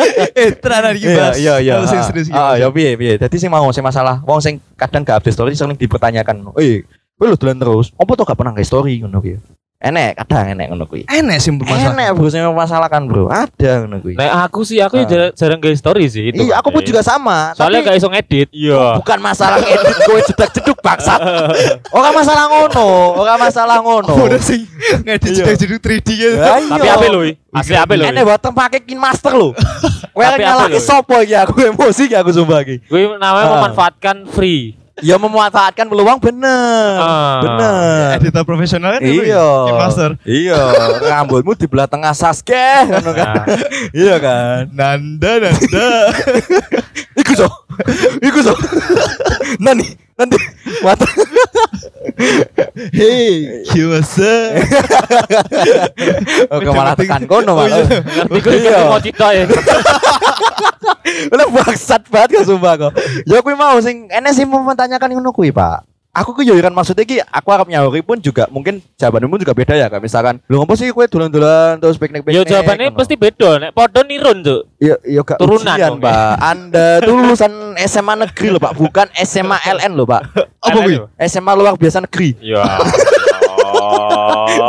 eh, 0.40 0.50
tenan 0.54 0.94
iki 0.94 1.06
Iya, 1.06 1.16
Bas. 1.16 1.34
iya, 1.36 1.54
iya. 1.60 1.74
Hal 1.78 1.86
sing 1.86 2.00
serius 2.06 2.26
iki, 2.28 2.36
Ah, 2.36 2.54
Bas. 2.54 2.60
ya 2.60 2.66
piye, 2.70 2.90
piye. 2.96 3.14
Dadi 3.16 3.36
sing 3.36 3.50
mau 3.50 3.68
sing 3.70 3.84
masalah 3.84 4.20
wong 4.24 4.40
sing 4.40 4.58
kadang 4.74 5.04
gak 5.04 5.20
update 5.20 5.34
story 5.36 5.52
sering 5.54 5.76
dipertanyakan. 5.76 6.52
Eh, 6.58 6.82
kowe 7.16 7.28
lho 7.28 7.36
dolan 7.36 7.58
terus. 7.58 7.92
Apa 7.94 8.12
tuh 8.16 8.24
gak 8.24 8.38
pernah 8.38 8.52
nge 8.56 8.64
story 8.66 9.00
ngono 9.00 9.20
kuwi? 9.20 9.36
Enek, 9.80 10.12
kadang 10.12 10.52
enek 10.52 10.68
ngono 10.68 10.84
kuwi. 10.84 11.08
Enek 11.08 11.40
sih 11.40 11.48
bermasalah. 11.56 11.96
Enek 11.96 12.08
bro 12.12 12.28
sing 12.28 12.44
mempermasalahkan, 12.44 13.00
Bro. 13.08 13.32
Ada 13.32 13.80
ngono 13.80 14.04
kuwi. 14.04 14.12
Nah, 14.12 14.44
aku 14.44 14.60
sih 14.60 14.76
aku 14.76 15.00
Ah. 15.00 15.08
jarang, 15.08 15.32
jarang 15.32 15.56
guys 15.56 15.80
story 15.80 16.04
sih 16.04 16.28
itu. 16.28 16.44
Iya, 16.44 16.60
aku 16.60 16.68
pun 16.68 16.84
juga 16.84 17.00
sama. 17.00 17.56
Soalnya 17.56 17.80
tapi 17.80 17.88
gak 17.88 17.96
iso 17.96 18.08
ngedit. 18.12 18.48
Iya. 18.52 19.00
bukan 19.00 19.18
masalah 19.24 19.56
edit 19.72 19.96
kowe 20.04 20.20
jedak-jeduk 20.20 20.76
bangsat. 20.84 21.16
Ora 21.96 22.12
masalah 22.12 22.44
ngono, 22.52 23.16
ora 23.16 23.40
masalah 23.40 23.80
ngono. 23.80 24.12
Udah 24.20 24.36
sih 24.36 24.68
ngedit 25.00 25.32
Iya. 25.40 25.56
jadi 25.56 25.76
3D 25.80 26.08
gitu. 26.12 26.36
Ya, 26.36 26.60
Tapi 26.60 26.84
iya. 26.84 26.92
apa 27.00 27.06
lho? 27.08 27.20
Asli 27.50 27.76
apa 27.80 27.92
lho? 27.96 28.04
Enek 28.04 28.22
buat 28.28 28.44
pakai 28.52 28.84
kin 28.84 29.00
master 29.00 29.32
lho. 29.32 29.56
Kowe 30.12 30.24
nyalahke 30.36 30.76
sopo 30.76 31.24
iki 31.24 31.32
aku 31.32 31.56
emosi 31.56 32.04
iki 32.04 32.16
aku 32.20 32.28
sumpah 32.28 32.60
iki. 32.60 32.84
Gue 32.84 33.16
namanya 33.16 33.48
Ah. 33.48 33.52
memanfaatkan 33.56 34.28
free. 34.28 34.76
Ya 35.00 35.16
memanfaatkan 35.16 35.86
peluang 35.86 36.18
bener. 36.18 36.96
Ah. 36.96 37.40
Bener. 37.40 38.20
Editor 38.20 38.44
profesional 38.44 38.96
kan 38.96 39.00
itu 39.00 39.24
Iya. 39.24 39.36
ya, 39.36 39.46
Game 39.66 39.80
Master. 39.80 40.10
Iya, 40.22 40.60
rambutmu 41.02 41.52
di 41.54 41.66
belah 41.66 41.88
tengah 41.88 42.12
Sasuke 42.12 42.68
ngono 42.86 43.10
kan. 43.12 43.44
Iya 43.90 44.16
kan. 44.18 44.60
Nanda 44.70 45.32
Nanda. 45.40 45.88
Iku 47.20 47.32
so. 47.34 47.48
Iku 48.20 48.38
so. 48.40 48.52
Nani, 49.56 49.84
nanti 50.14 50.36
mata. 50.82 51.06
Hey, 52.92 53.64
Kiyomasa. 53.66 54.52
Oke 56.54 56.68
malah 56.70 56.94
tekan 56.94 57.24
kono 57.24 57.56
malah. 57.56 57.84
Ngerti 58.28 58.40
gue 58.40 58.70
Iya. 58.70 58.86
mau 58.86 59.00
cerita 59.00 59.26
ya. 59.32 59.44
Lah 61.34 61.46
bangsat 61.50 62.06
banget 62.08 62.40
kok 62.40 62.44
sumpah 62.46 62.74
kok. 62.78 62.92
Ya 63.26 63.42
kuwi 63.42 63.56
mau 63.56 63.76
sing 63.82 64.06
enek 64.08 64.32
sing 64.32 64.46
mempertanyakan 64.46 65.16
ngono 65.16 65.34
kuwi, 65.34 65.50
Pak. 65.50 65.89
Aku 66.20 66.36
ku 66.36 66.44
yo 66.44 66.52
kan 66.60 66.68
maksudnya 66.76 67.08
ki 67.08 67.16
aku 67.24 67.48
harap 67.48 67.64
nyauri 67.64 68.04
pun 68.04 68.20
juga 68.20 68.44
mungkin 68.52 68.84
jawabanmu 69.00 69.40
juga 69.40 69.56
beda 69.56 69.72
ya 69.72 69.88
kayak 69.88 70.04
misalkan 70.04 70.36
lu 70.52 70.60
ngopo 70.60 70.76
sih 70.76 70.92
kue 70.92 71.08
dolan-dolan 71.08 71.80
terus 71.80 71.96
piknik-piknik 71.96 72.36
Yo 72.36 72.44
jawabannya 72.44 72.92
ngono. 72.92 72.98
pasti 73.00 73.16
beda 73.16 73.56
nek 73.56 73.70
padha 73.72 74.04
nirun, 74.04 74.44
Cuk. 74.44 74.68
Iya, 74.76 75.00
iya 75.00 75.20
gak 75.24 75.40
Turunan 75.40 75.80
ujian, 75.80 75.96
Pak. 75.96 76.32
Anda 76.44 77.00
tuh 77.00 77.16
lulusan 77.16 77.52
SMA 77.88 78.14
negeri 78.20 78.46
loh, 78.52 78.60
Pak, 78.60 78.76
bukan 78.76 79.06
SMA 79.24 79.56
LN 79.80 79.96
loh, 79.96 80.04
Pak. 80.04 80.22
Apa 80.68 80.78
kuwi? 80.84 81.00
SMA 81.24 81.52
luar 81.56 81.80
biasa 81.80 82.04
negeri. 82.04 82.36
Ya. 82.44 82.68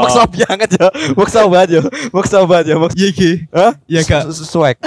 Maksa 0.01 0.23
banget 0.29 0.69
ya. 0.77 0.87
Maksa 1.17 1.41
banget 1.49 1.69
ya. 1.75 1.81
Maksa 2.15 2.37
banget 2.47 2.65
ya. 2.71 2.75
Maksa. 2.79 2.95
Iya 2.95 3.09
ki. 3.11 3.31
Hah? 3.51 3.71
Iya, 3.89 4.01
Kak. 4.07 4.23
Swag. 4.31 4.77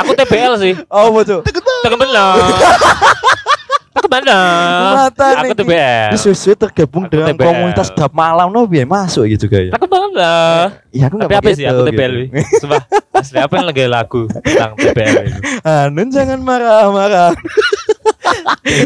Aku 0.00 0.10
TBL 0.16 0.54
sih. 0.60 0.74
Oh, 0.88 1.12
betul. 1.12 1.44
Tekan 1.44 1.98
bener. 1.98 2.36
Bener. 4.06 4.94
Mata 4.96 5.26
Aku 5.42 5.52
nih. 5.52 5.56
TBL. 5.60 6.08
Sesuai 6.16 6.56
tergabung 6.56 7.04
Aku 7.06 7.12
dengan 7.12 7.34
TBL. 7.34 7.44
komunitas 7.44 7.88
dap 7.92 8.12
malam 8.14 8.48
no 8.48 8.64
biar 8.64 8.86
masuk 8.88 9.28
gitu 9.28 9.46
kayak. 9.46 9.74
Tekan 9.76 9.88
bener. 9.88 10.80
Iya, 10.90 11.04
aku 11.10 11.16
Tapi 11.20 11.26
enggak 11.28 11.40
apa 11.42 11.50
sih 11.52 11.64
aku 11.66 11.82
TBL 11.90 12.12
wi? 12.16 12.26
Sumpah. 12.62 12.82
Asli 13.10 13.38
apa 13.42 13.52
yang 13.60 13.66
lagi 13.68 13.84
lagu 13.84 14.20
tentang 14.30 14.72
TBL 14.78 15.16
itu? 15.28 15.40
Anun 15.66 16.08
jangan 16.08 16.38
marah-marah. 16.40 17.32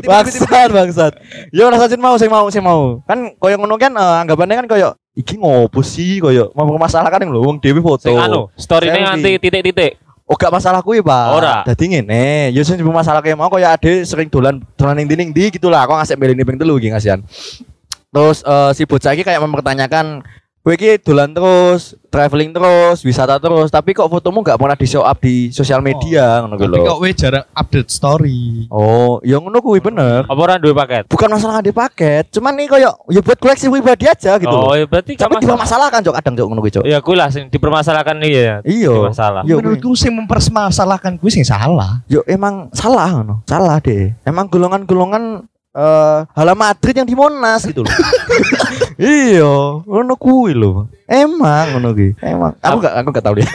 bangsat 0.05 0.69
bangsat. 0.73 1.13
Ya 1.53 1.69
ora 1.69 1.77
sajin 1.79 2.01
mau 2.01 2.17
sing 2.17 2.31
mau 2.33 2.47
sing 2.49 2.63
mau. 2.65 3.05
Kan 3.05 3.37
koyo 3.37 3.61
ngono 3.61 3.77
kan 3.77 3.93
eh, 3.93 4.17
anggapannya 4.25 4.65
kan 4.65 4.67
koyo 4.67 4.91
iki 5.15 5.39
ngopo 5.39 5.79
sih 5.87 6.19
koyo 6.19 6.51
mempermasalahkan 6.59 7.23
yang 7.23 7.31
lho 7.31 7.41
wong 7.45 7.57
dhewe 7.63 7.79
foto. 7.79 8.11
Sing 8.11 8.17
anu, 8.19 8.51
story-ne 8.59 8.99
Selfie. 8.99 9.05
nganti 9.07 9.31
titik-titik. 9.39 9.93
Oh 10.25 10.41
gak 10.41 10.49
masalah 10.49 10.81
kuwi, 10.81 11.05
Pak. 11.05 11.27
Ora. 11.37 11.57
Dadi 11.69 11.85
ngene, 11.85 12.49
ya 12.49 12.63
sing 12.65 12.81
masalah 12.81 13.21
kayak 13.21 13.37
mau 13.37 13.53
koyo 13.53 13.69
ade 13.69 14.09
sering 14.09 14.33
dolan 14.33 14.57
dolan 14.73 14.97
ning 14.97 15.05
dinding 15.05 15.37
di 15.37 15.53
gitu 15.53 15.69
lah. 15.69 15.85
Kok 15.85 16.01
ngasih 16.01 16.17
milih 16.17 16.45
ping 16.49 16.57
telu 16.57 16.81
iki 16.81 16.89
ngasihan. 16.89 17.21
Terus 18.09 18.41
eh, 18.41 18.71
si 18.73 18.89
bocah 18.89 19.13
iki 19.13 19.21
kayak 19.21 19.45
mempertanyakan 19.45 20.25
Kowe 20.65 20.73
iki 20.73 20.97
dolan 20.97 21.29
terus, 21.37 21.93
traveling 22.09 22.49
terus, 22.57 23.05
wisata 23.05 23.37
terus, 23.37 23.69
tapi 23.69 23.93
kok 23.93 24.09
fotomu 24.09 24.41
gak 24.41 24.57
pernah 24.57 24.73
di 24.73 24.89
show 24.89 25.05
up 25.05 25.21
di 25.21 25.53
sosial 25.53 25.85
media 25.85 26.41
ngono 26.41 26.57
kuwi 26.57 26.73
Tapi 26.73 26.81
lho. 26.81 26.89
kok 26.89 26.99
we 27.05 27.11
jarang 27.13 27.45
update 27.53 27.93
story. 27.93 28.65
Oh, 28.73 29.21
ya 29.21 29.37
ngono 29.45 29.61
kuwi 29.61 29.85
bener. 29.85 30.25
Apa 30.25 30.41
orang 30.41 30.65
duwe 30.65 30.73
paket? 30.73 31.05
Bukan 31.13 31.29
masalah 31.29 31.61
ada 31.61 31.69
paket, 31.69 32.33
cuman 32.33 32.57
nih 32.57 32.73
koyo 32.73 32.97
ya 33.13 33.21
buat 33.21 33.37
koleksi 33.37 33.69
pribadi 33.69 34.09
aja 34.09 34.41
gitu 34.41 34.57
Oh, 34.57 34.73
ya 34.73 34.89
berarti 34.89 35.21
Tapi 35.21 35.37
kan 35.37 36.01
cok 36.01 36.15
kadang 36.17 36.33
cok 36.33 36.47
ngono 36.49 36.61
kuwi 36.65 36.73
cok. 36.81 36.85
Ya 36.89 36.99
kuwi 37.05 37.17
lah 37.21 37.29
sing 37.29 37.53
dipermasalahkan 37.53 38.17
nih 38.25 38.33
ya. 38.33 38.55
Iya. 38.65 38.93
Masalah. 39.05 39.45
Iya, 39.45 39.61
kuwi. 39.61 39.69
Menurutku 39.69 39.93
sing 40.01 40.17
mempermasalahkan 40.17 41.21
kuwi 41.21 41.29
sing 41.29 41.45
salah. 41.45 42.01
Yo 42.09 42.25
emang 42.25 42.73
salah 42.73 43.13
ngono. 43.13 43.45
Salah 43.45 43.85
deh. 43.85 44.17
Emang 44.25 44.49
golongan-golongan 44.49 45.45
eh 45.77 46.19
hala 46.25 46.57
Madrid 46.57 46.97
yang 46.97 47.05
di 47.05 47.13
Monas 47.13 47.69
gitu 47.69 47.85
loh. 47.85 47.93
iya, 48.99 49.53
ngono 49.85 50.15
kuwi 50.15 50.53
lho. 50.55 50.89
Emang 51.07 51.77
ngono 51.77 51.95
kuwi. 51.95 52.17
Emang 52.23 52.53
aku 52.59 52.77
gak 52.83 52.95
aku 53.01 53.09
gak 53.15 53.25
tahu 53.25 53.35
deh. 53.41 53.49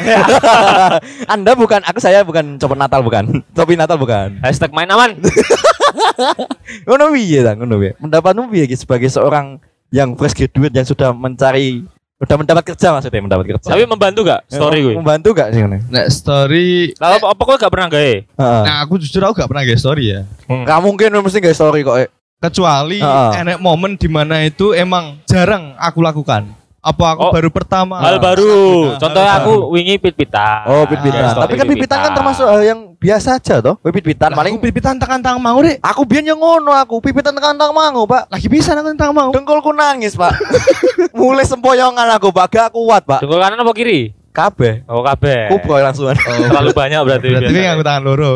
Anda 1.34 1.56
bukan 1.56 1.82
aku 1.84 2.00
saya 2.00 2.24
bukan 2.24 2.60
copot 2.60 2.78
Natal 2.78 3.02
bukan. 3.02 3.44
Topi 3.56 3.76
Natal 3.76 3.98
bukan. 4.00 4.40
Hashtag 4.44 4.72
main 4.72 4.90
aman. 4.92 5.18
Ngono 6.88 7.14
piye 7.18 7.42
ta 7.42 7.58
ngono 7.58 7.82
piye? 7.82 7.98
Pendapatmu 7.98 8.50
piye 8.54 8.70
Ki, 8.70 8.78
sebagai 8.78 9.10
seorang 9.10 9.58
yang 9.90 10.14
fresh 10.14 10.38
graduate 10.38 10.76
yang 10.76 10.86
sudah 10.86 11.10
mencari 11.12 11.82
udah 12.20 12.36
mendapat 12.36 12.64
kerja 12.76 12.92
maksudnya 12.92 13.24
mendapat 13.24 13.46
kerja. 13.56 13.70
Tapi 13.72 13.88
membantu 13.88 14.28
gak 14.28 14.44
story 14.52 14.84
gue? 14.84 14.94
Membantu 15.00 15.32
gak 15.32 15.56
sih? 15.56 15.64
Nah, 15.64 16.06
story 16.12 16.92
Lah 17.00 17.16
apa, 17.16 17.32
kok 17.32 17.58
gak 17.64 17.72
pernah 17.72 17.88
gawe? 17.88 18.14
Heeh. 18.28 18.64
Nah, 18.68 18.78
aku 18.84 19.00
jujur 19.00 19.24
aku 19.24 19.40
gak 19.40 19.48
pernah 19.48 19.64
nge 19.64 19.80
story 19.80 20.04
ya. 20.12 20.22
Gak 20.46 20.80
mungkin 20.84 21.16
mesti 21.16 21.40
gak 21.40 21.56
story 21.56 21.88
kok. 21.88 22.12
Kecuali 22.40 23.04
Heeh. 23.04 23.32
enek 23.36 23.60
momen 23.60 24.00
di 24.00 24.08
mana 24.08 24.40
itu 24.40 24.72
emang 24.72 25.20
jarang 25.28 25.76
aku 25.76 26.00
lakukan. 26.00 26.56
Apa 26.80 27.12
aku 27.12 27.22
Oh, 27.28 27.32
baru 27.36 27.52
pertama? 27.52 28.00
Hal 28.00 28.24
baru. 28.24 28.96
Nah, 28.96 29.00
Contohnya 29.04 29.32
hal 29.36 29.44
aku 29.44 29.76
wingi 29.76 30.00
pit-pitan. 30.00 30.64
Oh, 30.64 30.88
pit-pitan. 30.88 31.36
Story 31.36 31.44
Tapi 31.44 31.54
kan 31.60 31.66
pit-pitan 31.68 31.98
kan 32.00 32.12
termasuk 32.16 32.48
hal 32.48 32.64
yang 32.64 32.80
biasa 32.96 33.36
aja 33.36 33.60
toh. 33.60 33.76
Kowe 33.76 33.92
Pit-pitan 33.92 34.32
Paling 34.32 34.56
paling 34.56 34.56
pipitan 34.64 34.96
tekan 34.96 35.20
tang 35.20 35.36
mau 35.38 35.60
rek. 35.60 35.84
aku 35.84 36.08
biyen 36.08 36.32
yang 36.32 36.40
ngono 36.40 36.72
aku, 36.72 37.04
pipitan 37.04 37.36
tekan 37.36 37.60
tang 37.60 37.76
mangu, 37.76 38.08
Pak. 38.08 38.32
Lagi 38.32 38.48
bisa 38.48 38.72
tekan 38.72 38.96
tang 38.96 39.12
mau. 39.12 39.36
Dengkulku 39.36 39.76
nangis, 39.76 40.16
Pak. 40.16 40.32
Mulai 41.20 41.44
sempoyongan 41.44 42.08
aku, 42.16 42.32
Pak. 42.32 42.48
Gak 42.48 42.70
kuat, 42.72 43.04
Pak. 43.04 43.20
Dengkul 43.20 43.44
kanan 43.44 43.60
apa 43.60 43.74
kiri? 43.76 44.16
Kabeh. 44.40 44.74
Oh 44.88 45.04
kabeh. 45.04 45.52
Kubroy 45.52 45.84
langsungan. 45.84 46.16
Terlalu 46.16 46.72
banyak 46.72 47.00
berarti. 47.04 47.28
Berarti 47.28 47.52
biasanya. 47.52 47.72
aku 47.76 47.84
tangan 47.84 48.04
loro. 48.08 48.32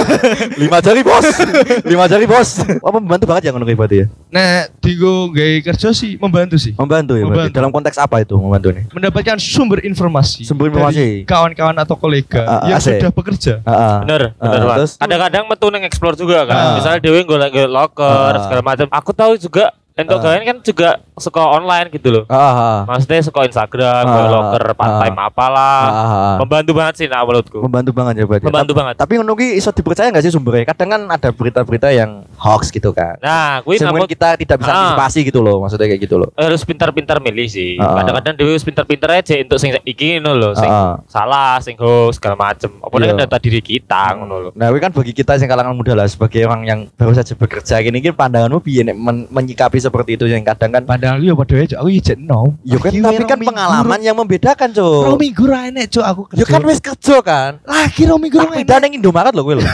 Lima 0.62 0.78
jari, 0.82 1.00
Bos. 1.06 1.26
Lima 1.86 2.04
jari, 2.10 2.26
Bos. 2.26 2.50
Apa 2.82 2.98
membantu 2.98 3.24
banget 3.30 3.42
ya 3.46 3.50
ngono 3.54 3.62
kuwi 3.62 3.78
berarti 3.78 3.96
ya? 4.02 4.06
Nah, 4.34 4.66
digo 4.82 5.30
gawe 5.30 5.54
kerja 5.62 5.88
sih 5.94 6.18
membantu 6.18 6.58
sih. 6.58 6.74
Membantu 6.74 7.14
ya. 7.14 7.24
Membantu. 7.24 7.54
Dalam 7.54 7.70
konteks 7.70 7.96
apa 8.02 8.26
itu 8.26 8.34
membantu 8.34 8.74
nih? 8.74 8.84
Mendapatkan 8.90 9.38
sumber 9.38 9.86
informasi. 9.86 10.42
Sumber 10.42 10.66
informasi. 10.74 11.22
kawan-kawan 11.22 11.76
atau 11.78 11.94
kolega 11.94 12.42
ah, 12.42 12.66
yang 12.66 12.82
sudah 12.82 13.14
bekerja. 13.14 13.62
Heeh. 13.62 13.96
Bener, 14.02 14.22
bener 14.34 14.60
terus? 14.82 14.98
Kadang-kadang 14.98 15.44
metu 15.46 15.66
neng 15.70 15.86
explore 15.86 16.18
juga 16.18 16.42
kan. 16.42 16.82
Misalnya 16.82 16.98
Dewi 16.98 17.22
golek 17.22 17.54
golek 17.54 17.70
locker 17.70 18.32
segala 18.42 18.62
macam. 18.66 18.86
Aku 18.90 19.10
tahu 19.14 19.38
juga 19.38 19.70
Ah. 19.96 20.20
kalian 20.20 20.44
kan 20.44 20.56
juga 20.60 20.88
suka 21.16 21.40
online 21.40 21.88
gitu 21.88 22.12
loh. 22.12 22.24
Heeh, 22.28 22.52
heeh. 22.52 22.80
Maksudnya 22.84 23.20
suka 23.24 23.48
Instagram, 23.48 24.02
Ah. 24.04 24.12
golek 24.12 24.30
locker, 24.36 24.64
part 24.76 24.94
time 25.00 25.16
apalah. 25.16 25.80
Membantu 26.36 26.72
banget 26.76 26.94
sih 27.00 27.06
nah 27.08 27.24
menurutku. 27.24 27.64
Membantu 27.64 27.90
banget 27.96 28.20
ya 28.20 28.24
berarti. 28.28 28.44
Membantu 28.44 28.72
banget. 28.76 28.94
Tapi 29.00 29.12
ki 29.16 29.48
iso 29.56 29.72
dipercaya 29.72 30.12
nggak 30.12 30.24
sih 30.28 30.32
sumbernya? 30.32 30.68
Kadang 30.68 30.88
kan 30.92 31.02
ada 31.08 31.28
berita-berita 31.32 31.88
yang 31.96 32.28
hoax 32.36 32.68
gitu 32.68 32.92
kan. 32.92 33.16
Nah, 33.24 33.64
kuwi 33.64 33.80
namun 33.80 34.04
kita 34.04 34.36
tidak 34.36 34.60
bisa 34.60 34.68
Ah. 34.68 34.76
antisipasi 34.92 35.24
gitu 35.24 35.40
loh, 35.40 35.64
maksudnya 35.64 35.88
kayak 35.88 36.02
gitu 36.04 36.16
loh. 36.20 36.28
harus 36.36 36.60
pintar-pintar 36.68 37.16
milih 37.24 37.48
sih. 37.48 37.80
Ah. 37.80 37.96
Kadang-kadang 38.04 38.36
Dewi 38.36 38.52
harus 38.52 38.64
pintar-pintar 38.68 39.08
aja 39.16 39.34
untuk 39.40 39.56
sing 39.56 39.72
iki 39.88 40.20
ngono 40.20 40.36
lho, 40.36 40.50
sing 40.52 40.68
Ah. 40.68 41.00
salah, 41.08 41.56
sing 41.64 41.80
hoax 41.80 42.20
segala 42.20 42.36
macem. 42.36 42.68
Apa 42.84 42.96
Iya. 43.00 43.16
kan 43.16 43.24
data 43.24 43.36
diri 43.40 43.60
kita 43.64 44.12
ngono 44.20 44.34
lho. 44.36 44.50
Nah, 44.52 44.68
ini 44.68 44.78
kan 44.80 44.92
bagi 44.92 45.16
kita 45.16 45.40
yang 45.40 45.48
kalangan 45.48 45.72
muda 45.72 45.92
lah 45.96 46.04
sebagai 46.04 46.44
orang 46.44 46.62
yang 46.68 46.80
baru 46.92 47.16
saja 47.16 47.32
bekerja 47.32 47.80
gini 47.80 48.04
kan 48.04 48.12
pandanganmu 48.12 48.60
piye 48.60 48.84
nek 48.84 48.96
men- 48.96 49.28
menyikapi 49.32 49.85
seperti 49.86 50.10
itu 50.12 50.26
yang 50.26 50.42
kadang 50.42 50.70
kan 50.70 50.82
Padahal 50.82 51.18
yo 51.18 51.32
padha 51.32 51.56
aja 51.56 51.76
aku 51.76 51.88
ijek 51.88 52.18
no. 52.18 52.58
Yo 52.62 52.76
kan 52.76 52.90
Lagi 52.90 53.00
tapi 53.00 53.16
rong 53.16 53.28
kan 53.28 53.38
pengalaman 53.40 54.00
yang 54.00 54.16
membedakan, 54.16 54.68
Rong 54.68 55.14
Cuk. 55.14 55.18
minggu 55.18 55.44
ra 55.44 55.60
enek, 55.64 55.86
Cuk, 55.88 56.02
aku 56.02 56.20
kerja. 56.26 56.38
Yo 56.38 56.46
kan 56.46 56.62
wis 56.62 56.80
kerja 56.80 57.16
kan. 57.20 57.50
lagi 57.62 58.02
rong 58.04 58.18
minggu 58.18 58.36
rong 58.36 58.50
Aku 58.50 58.58
enek. 58.58 58.66
dan 58.66 58.78
ning 58.82 58.94
Indomaret 58.96 59.30
lho 59.30 59.42
kowe 59.42 59.54
lho. 59.54 59.64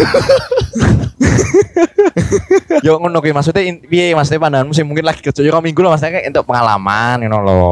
Yo 2.82 2.98
ngono 2.98 3.18
kuwi 3.18 3.30
maksudnya 3.30 3.62
piye 3.80 4.12
maksudnya 4.12 4.40
pandanganmu 4.40 4.72
sing 4.72 4.84
mungkin 4.84 5.04
lagi 5.04 5.20
kerja 5.20 5.40
yo 5.40 5.50
rong 5.50 5.62
minggu 5.62 5.78
lho 5.78 5.88
maksudnya 5.88 6.18
kayak 6.18 6.28
untuk 6.30 6.44
pengalaman 6.44 7.16
ngono 7.20 7.38
lho. 7.40 7.62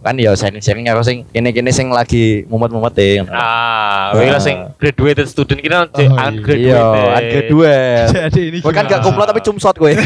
Kan 0.00 0.14
yo 0.16 0.32
sharing-sharing 0.32 0.84
karo 0.84 1.00
sing 1.00 1.26
kene-kene 1.28 1.68
sing 1.68 1.90
lagi 1.90 2.46
mumet-mumet 2.46 2.94
e. 2.96 3.10
Ah, 3.26 4.12
lah 4.12 4.30
Ah. 4.30 4.38
sing 4.38 4.56
graduated 4.76 5.26
student 5.26 5.58
kita 5.58 5.76
Oh, 5.82 5.98
iya. 5.98 6.10
ungraduated. 6.22 6.70
Iya, 6.70 6.82
ungraduate. 7.10 8.06
Jadi 8.22 8.40
ini 8.46 8.58
Kowe 8.60 8.70
kan 8.70 8.84
gimana? 8.84 8.92
gak 8.92 9.00
kumlot 9.02 9.26
tapi 9.26 9.40
cumsot 9.42 9.74
kowe. 9.74 9.92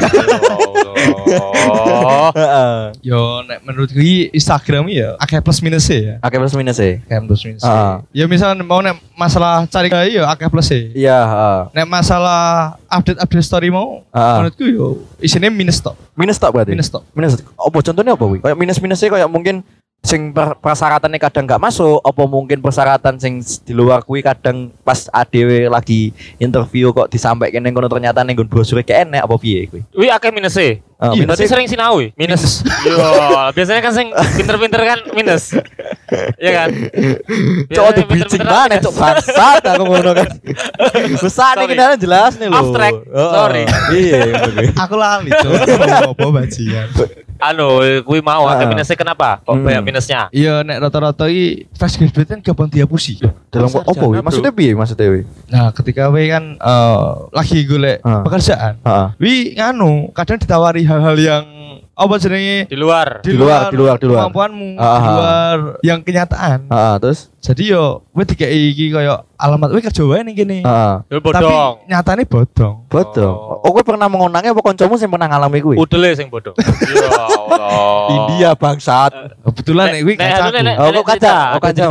Oh. 1.35 2.31
Heeh. 2.33 2.77
Yo 3.03 3.21
nek 3.45 3.63
menurutku 3.63 3.99
iki 3.99 4.31
Instagram 4.33 4.87
ya 4.89 5.15
akeh 5.17 5.41
plus 5.41 5.61
minus 5.61 5.87
ya. 5.87 6.19
Akeh 6.21 6.39
plus 6.39 6.55
minus 6.55 6.79
e. 6.79 7.01
Akeh 7.03 7.19
plus 7.23 7.43
minus. 7.43 7.63
Ah. 7.63 8.01
Ya 8.11 8.25
misalnya 8.25 8.61
mau 8.61 8.81
nek 8.81 8.97
masalah 9.15 9.67
cari 9.67 9.89
gaya 9.89 10.07
ya 10.07 10.23
akeh 10.27 10.49
plus 10.49 10.71
e. 10.71 10.91
Iya, 10.95 11.19
heeh. 11.21 11.61
Nek 11.75 11.87
masalah 11.87 12.43
update-update 12.87 13.45
story 13.45 13.69
mau 13.69 14.03
Ah. 14.11 14.41
menurutku 14.41 14.65
yo 14.65 14.87
isinya 15.19 15.49
minus 15.49 15.79
tok. 15.79 15.97
Minus 16.15 16.39
tok 16.39 16.55
berarti. 16.55 16.73
Minus 16.73 16.89
tok. 16.89 17.03
minus 17.13 17.39
apa 17.41 17.79
contohnya 17.81 18.13
apa 18.15 18.25
wi 18.25 18.39
kayak 18.39 18.59
minus 18.59 18.79
minusnya 18.79 19.09
kayak 19.11 19.31
mungkin 19.31 19.63
sing 20.05 20.37
per- 20.37 20.53
persyaratannya 20.61 21.17
kadang 21.17 21.49
nggak 21.49 21.57
masuk 21.57 21.97
apa 22.05 22.23
mungkin 22.29 22.61
persyaratan 22.61 23.17
sing 23.17 23.41
di 23.65 23.73
luar 23.73 24.05
kuwi 24.05 24.21
kadang 24.21 24.69
pas 24.85 25.09
ADW 25.09 25.73
lagi 25.73 26.13
interview 26.37 26.93
kok 26.93 27.09
disampaikan 27.09 27.65
yang 27.65 27.73
kono 27.73 27.89
ternyata 27.89 28.21
ning 28.21 28.37
nggon 28.37 28.45
brosur 28.45 28.85
kayak 28.85 29.09
enek 29.09 29.25
apa 29.25 29.35
piye 29.41 29.65
kuwi 29.65 29.81
Wi 29.97 30.13
akeh 30.13 30.29
minus 30.29 30.61
e. 30.61 30.85
Oh, 31.05 31.13
Iya, 31.13 31.21
minus 31.21 31.29
Berarti 31.31 31.45
sering 31.47 31.69
sinau 31.69 32.01
ya? 32.01 32.09
minus. 32.15 32.65
Yo, 32.83 32.97
biasanya 33.53 33.81
kan 33.81 33.93
sing 33.93 34.09
pinter-pinter 34.35 34.81
kan 34.81 34.99
minus. 35.13 35.53
Iya 36.37 36.51
kan? 36.55 36.69
Cok 37.67 37.89
di 37.93 38.03
bicing 38.07 38.41
mana 38.41 38.77
cok 38.79 38.95
bangsat 38.95 39.63
aku 39.67 39.83
ngono 39.83 40.11
kan. 40.13 40.29
Besar 41.17 41.59
nih 41.59 41.67
kendaraan 41.69 41.99
jelas 41.99 42.33
nih 42.37 42.47
lho. 42.47 42.57
Off 42.57 42.69
track. 42.71 42.95
Oh, 43.07 43.31
Sorry. 43.35 43.65
Iya, 43.91 44.17
ngono 44.23 44.49
kuwi. 44.49 44.67
Aku 44.75 44.95
lali 44.95 45.31
cok. 45.31 45.53
Apa 46.11 46.27
bajingan? 46.31 46.89
Anu, 47.35 47.67
kui 48.07 48.23
mau 48.23 48.47
Ah. 48.47 48.57
akeh 48.57 48.65
minusnya 48.65 48.95
kenapa? 48.95 49.43
Kok 49.43 49.53
Hmm. 49.53 49.67
banyak 49.67 49.83
minusnya? 49.85 50.31
Iya 50.31 50.63
nek 50.63 50.79
rata-rata 50.81 51.27
i 51.27 51.67
fresh 51.69 51.99
graduate 51.99 52.31
kan 52.31 52.41
gampang 52.41 52.71
dihapusi. 52.71 53.19
Dalam 53.51 53.69
opo 53.69 54.07
wi? 54.09 54.23
Maksudnya 54.23 54.49
piye 54.49 54.73
maksudnya 54.73 55.11
wi? 55.11 55.27
Nah, 55.51 55.75
ketika 55.75 56.09
we 56.09 56.31
kan 56.31 56.55
eh, 56.55 57.01
lagi 57.35 57.67
golek 57.67 57.99
Ah. 58.01 58.23
pekerjaan, 58.23 58.79
Heeh. 58.81 59.07
wi 59.19 59.35
nganu 59.53 60.15
kadang 60.15 60.39
ditawari 60.39 60.87
hal-hal 60.95 61.17
yang 61.19 61.45
apa 61.95 62.15
jenenge 62.19 62.67
Di 62.67 62.77
luar. 62.79 63.23
Di 63.23 63.35
luar, 63.35 63.71
di 63.71 63.77
luar, 63.79 63.97
di 63.99 64.07
luar. 64.07 64.27
kemampuanmu, 64.27 64.69
Ah, 64.75 64.83
di 64.83 65.07
ah. 65.07 65.15
luar 65.15 65.57
yang 65.83 65.99
kenyataan. 66.03 66.59
Heeh, 66.71 66.95
terus 67.03 67.31
Jadi 67.45 67.69
yo 67.69 68.01
we 68.11 68.25
dikei 68.25 68.73
iki 68.73 68.89
koyo 68.89 69.21
alamat 69.37 69.69
we 69.69 69.85
kerja 69.85 70.01
wae 70.03 70.25
ning 70.25 70.33
kene. 70.33 70.65
heeh. 70.65 70.95
Yo 71.07 71.21
Tapi 71.21 71.29
bodong. 71.29 71.73
nyatane 71.85 72.23
bodong. 72.25 72.75
Bodong. 72.89 73.35
Oh. 73.37 73.61
Oh, 73.61 73.71
kowe 73.71 73.85
pernah 73.85 74.09
mengonangnya 74.09 74.51
apa 74.51 74.63
kancamu 74.63 74.97
sing 74.97 75.13
pernah 75.13 75.29
ngalami 75.29 75.61
kuwi? 75.61 75.77
Udele 75.77 76.17
sing 76.17 76.33
bodong. 76.33 76.57
Ya 76.95 77.11
Allah. 77.13 78.09
India 78.09 78.51
bangsat. 78.55 79.13
Kebetulan 79.43 79.93
nek 79.93 80.01
kuwi 80.01 80.15
Nek- 80.15 80.21
nek 80.23 80.33
anu, 80.33 80.41
kacaku. 80.49 80.65
nek- 80.65 80.79
Oh, 80.79 80.89
kok 80.91 81.05
kaca? 81.07 81.35
Oh, 81.37 81.61
ada 81.61 81.61
kaca. 81.61 81.85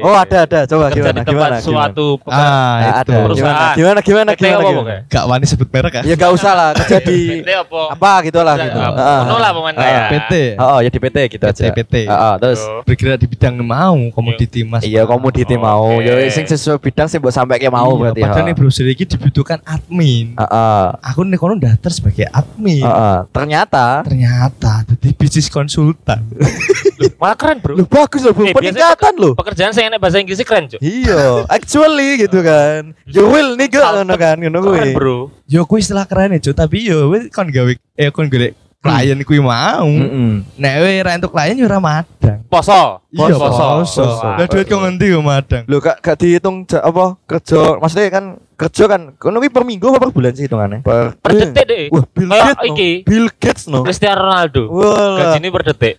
Oh, 0.00 0.14
ada 0.14 0.38
ada. 0.40 0.60
Coba 0.64 0.84
Kerja 0.86 1.02
gimana 1.02 1.20
gimana? 1.24 1.56
suatu 1.58 2.06
Ah, 2.24 3.02
itu. 3.02 3.10
Perusahaan. 3.10 3.74
Gimana 3.74 3.98
gimana 3.98 4.30
gimana? 4.32 4.62
gimana? 4.62 4.96
Gak 5.10 5.24
wani 5.26 5.44
sebut 5.44 5.66
merek 5.66 5.90
kan? 5.92 6.02
Ya 6.06 6.14
gak 6.14 6.30
usah 6.30 6.52
lah 6.52 6.68
kerja 6.78 7.02
di 7.02 7.18
apa? 7.42 7.80
apa 7.90 8.12
gitu 8.22 8.38
lah 8.38 8.54
gitu. 8.56 8.78
Ya, 8.78 9.26
lah 9.26 9.50
pemain 9.50 9.74
saya. 9.74 10.00
PT. 10.08 10.32
Oh, 10.54 10.78
ya 10.78 10.88
di 10.88 10.98
PT 11.00 11.16
gitu 11.28 11.44
aja. 11.44 11.62
PT. 11.68 11.94
Heeh, 12.06 12.34
terus. 12.38 12.60
Bergerak 12.86 13.18
di 13.18 13.26
bidang 13.26 13.58
mau 13.58 13.98
komoditi 14.14 14.62
mas. 14.62 14.86
iya 14.86 14.99
komoditi 15.06 15.54
Oke. 15.54 15.62
mau. 15.62 16.00
Ya 16.00 16.16
sing 16.28 16.44
sesuai 16.44 16.80
bidang 16.80 17.06
sing 17.06 17.20
mbok 17.20 17.32
sampai 17.32 17.56
kayak 17.60 17.72
mau 17.72 17.92
Iya, 17.92 18.00
berarti. 18.00 18.20
Padahal 18.24 18.44
nih 18.48 18.54
browser 18.56 18.84
ini 18.88 19.04
dibutuhkan 19.04 19.58
admin. 19.62 20.26
Heeh. 20.34 20.84
Aku 21.12 21.22
nih 21.22 21.38
kono 21.38 21.54
daftar 21.56 21.90
sebagai 21.92 22.26
admin. 22.28 22.82
Heeh. 22.82 23.18
Ternyata 23.30 24.02
Ternyata 24.04 24.72
jadi 24.84 25.08
bisnis 25.14 25.48
konsultan. 25.48 26.24
Malah 27.20 27.36
keren, 27.36 27.60
Bro. 27.60 27.76
lu 27.80 27.84
bagus 27.88 28.20
loh. 28.24 28.32
Eh, 28.44 28.52
peningkatan 28.52 29.14
loh. 29.16 29.32
Pekerjaan 29.36 29.72
saya 29.72 29.88
enak 29.88 30.00
bahasa 30.00 30.20
Inggrisnya 30.20 30.44
keren, 30.44 30.68
Cuk. 30.68 30.80
Iya, 30.80 31.44
actually 31.48 32.24
gitu 32.24 32.40
kan. 32.40 32.92
You 33.08 33.28
will 33.28 33.56
nigga 33.56 34.00
ngono 34.00 34.16
kan, 34.16 34.36
ngono 34.40 34.58
kuwi. 34.60 34.92
Bro. 34.92 35.18
yo 35.44 35.64
kuwi 35.66 35.80
istilah 35.80 36.04
keren 36.04 36.36
ya, 36.36 36.40
Cuk, 36.40 36.56
tapi 36.56 36.88
yo 36.88 37.12
kon 37.28 37.48
gawe 37.48 37.72
eh 37.96 38.08
kon 38.08 38.28
golek 38.28 38.56
klien 38.80 39.20
kuwi 39.28 39.40
mau. 39.44 39.84
Heeh. 39.84 40.40
Nek 40.56 40.74
we 40.80 40.92
ra 41.04 41.12
entuk 41.12 41.36
klien 41.36 41.60
yo 41.60 41.68
ora 41.68 41.80
madang. 41.80 42.40
Poso. 42.48 43.04
Iya, 43.12 43.36
poso. 43.36 43.64
poso. 43.84 44.04
Lah 44.24 44.46
duit 44.48 44.64
kok 44.64 44.80
ngendi 44.80 45.12
yo 45.12 45.20
madang. 45.20 45.68
Lu 45.68 45.84
gak 45.84 46.00
gak 46.00 46.16
dihitung 46.16 46.64
apa 46.64 47.20
kerja 47.28 47.76
maksudnya 47.76 48.08
kan 48.08 48.24
kerja 48.56 48.84
kan 48.88 49.00
kono 49.20 49.40
kuwi 49.40 49.52
per 49.52 49.64
minggu 49.68 49.84
apa 49.92 49.98
per 50.00 50.10
bulan 50.16 50.32
sih 50.32 50.48
hitungannya? 50.48 50.80
Per 50.80 51.16
Per 51.20 51.32
detik 51.36 51.64
deh. 51.68 51.84
Wah, 51.92 52.04
Bill 52.08 52.28
Gates. 52.32 52.56
no. 52.56 52.68
iki. 52.72 52.90
Bill 53.04 53.26
Gates 53.36 53.64
no. 53.68 53.80
Cristiano 53.84 54.20
Ronaldo. 54.24 54.62
Wah. 54.72 55.16
Gajinya 55.36 55.48
per 55.52 55.64
detik. 55.72 55.94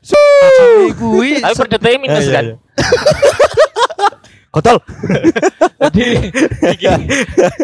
Kuwi 0.97 1.41
Tapi 1.41 1.53
per 1.53 1.67
detik 1.69 1.93
minus 2.01 2.25
Iya, 2.25 2.33
kan. 2.33 2.45
Kotor. 4.51 4.83
Jadi 5.81 6.03
iki 6.75 6.85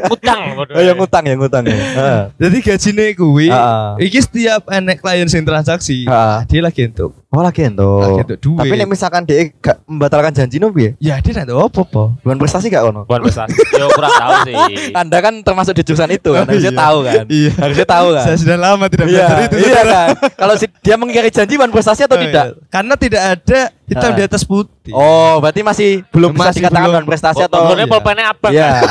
utang. 0.08 0.56
Oh, 0.56 0.80
yang 0.82 0.96
ngutang 0.96 1.24
ya 1.28 1.36
ngutang 1.36 1.64
ya. 1.68 1.76
Heeh. 2.00 2.22
Jadi 2.40 2.58
gajine 2.64 3.06
kuwi 3.12 3.52
iki 4.00 4.24
setiap 4.24 4.72
enek 4.72 5.04
klien 5.04 5.28
sing 5.28 5.44
transaksi, 5.44 6.08
Heeh. 6.08 6.38
dia 6.48 6.62
lagi 6.64 6.88
entuk. 6.88 7.12
Oh 7.28 7.44
lagi 7.44 7.60
ento. 7.60 7.84
Lagi 8.00 8.24
entuk 8.24 8.40
duit. 8.40 8.56
Tapi 8.56 8.74
nek 8.74 8.88
misalkan 8.88 9.22
dia 9.22 9.52
gak 9.54 9.84
membatalkan 9.84 10.32
janji 10.32 10.64
no 10.64 10.72
piye? 10.72 10.96
Ya 10.98 11.20
dia 11.20 11.36
entuk 11.36 11.60
apa-apa. 11.60 12.16
Bukan 12.24 12.38
prestasi 12.40 12.72
gak 12.72 12.88
kono? 12.88 13.04
Bukan 13.04 13.20
besar. 13.22 13.52
Yo 13.52 13.92
kurang 13.92 14.16
tahu 14.16 14.32
sih. 14.48 14.56
Anda 15.04 15.20
kan 15.20 15.44
termasuk 15.44 15.76
di 15.76 15.84
jurusan 15.84 16.08
itu 16.10 16.32
kan, 16.32 16.48
Oh, 16.48 16.50
harusnya 16.50 16.72
iya. 16.72 16.80
tahu 16.80 16.98
kan. 17.04 17.24
Iya. 17.28 17.52
Harusnya 17.60 17.84
tahu 17.86 18.08
kan. 18.16 18.24
Saya 18.24 18.38
sudah 18.40 18.56
lama 18.58 18.86
tidak 18.88 19.06
Iya, 19.06 19.28
belajar 19.28 19.40
itu. 19.44 19.56
iya 19.60 19.82
kan. 19.84 20.08
Kalau 20.34 20.54
si, 20.56 20.66
dia 20.80 20.96
mengingkari 20.96 21.28
janji 21.28 21.54
bukan 21.54 21.72
prestasi 21.76 22.02
atau 22.02 22.16
Oh, 22.16 22.24
tidak? 22.24 22.46
iya. 22.48 22.64
Karena 22.72 22.94
tidak 22.96 23.22
ada 23.28 23.60
hitam 23.84 24.10
Ah. 24.10 24.16
di 24.16 24.24
atas 24.24 24.42
putih. 24.44 24.94
Oh, 24.96 25.36
berarti 25.38 25.62
masih 25.62 25.90
belum 26.10 26.32
bisa 26.32 26.48
Masih 26.48 26.60
dikatakan 26.64 26.80
belum. 26.82 26.94
bukan 26.96 27.06
prestasi 27.06 27.42
Oh, 27.44 27.48
atau 27.52 27.60
iya. 27.70 27.86
pulpennya 27.86 28.26
abang. 28.32 28.52
Iya. 28.52 28.72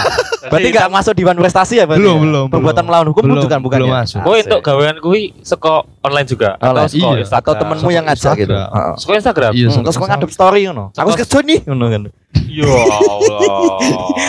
Jadi 0.46 0.52
Berarti 0.52 0.68
nggak 0.70 0.86
hitam- 0.86 0.94
masuk 0.94 1.12
di 1.16 1.22
prestasi 1.26 1.74
ya 1.74 1.84
berarti? 1.88 2.04
Belum, 2.04 2.14
ya? 2.14 2.22
belum, 2.22 2.46
Perbuatan 2.46 2.84
melawan 2.86 3.06
hukum 3.10 3.22
Belum, 3.24 3.42
bukan 3.42 3.60
bukan 3.64 3.78
belum 3.82 3.90
ya? 3.90 3.96
masuk. 3.98 4.20
Gue 4.22 4.36
untuk 4.44 4.60
gawean 4.62 4.96
kui 5.00 5.22
seko 5.42 5.74
online 6.06 6.28
juga 6.28 6.54
Oh, 6.62 6.70
atau 6.72 6.86
iya. 6.94 7.20
Instagram. 7.26 7.42
Atau 7.42 7.52
temenmu 7.58 7.88
yang 7.90 8.04
ngajak 8.06 8.34
gitu. 8.38 8.54
Instagram. 8.54 8.70
Heeh. 8.72 8.94
Seko 8.96 9.12
Instagram. 9.18 9.52
Iya, 9.52 9.66
Hmm, 9.68 9.82
Terus 9.84 9.96
ngadep 9.98 10.30
story 10.30 10.60
ngono. 10.70 10.84
Aku 10.94 11.08
kerja 11.12 11.38
nih 11.42 11.58
ngono 11.66 11.84
kan. 11.90 12.02
Ya 12.46 12.70
Allah. 12.70 13.78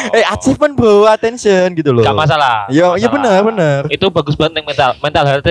Eh 0.17 0.23
achievement 0.23 0.73
bro, 0.73 1.03
attention 1.05 1.67
gitu 1.75 1.91
loh. 1.91 2.01
Gak 2.01 2.15
masalah. 2.15 2.65
Iya, 2.71 2.95
Gak 2.95 2.99
iya 2.99 3.07
masalah. 3.07 3.13
benar, 3.13 3.39
benar. 3.43 3.81
Itu 3.91 4.05
bagus 4.09 4.33
banget 4.33 4.53
nih 4.57 4.63
mental. 4.65 4.91
Mental 4.99 5.25
health 5.27 5.47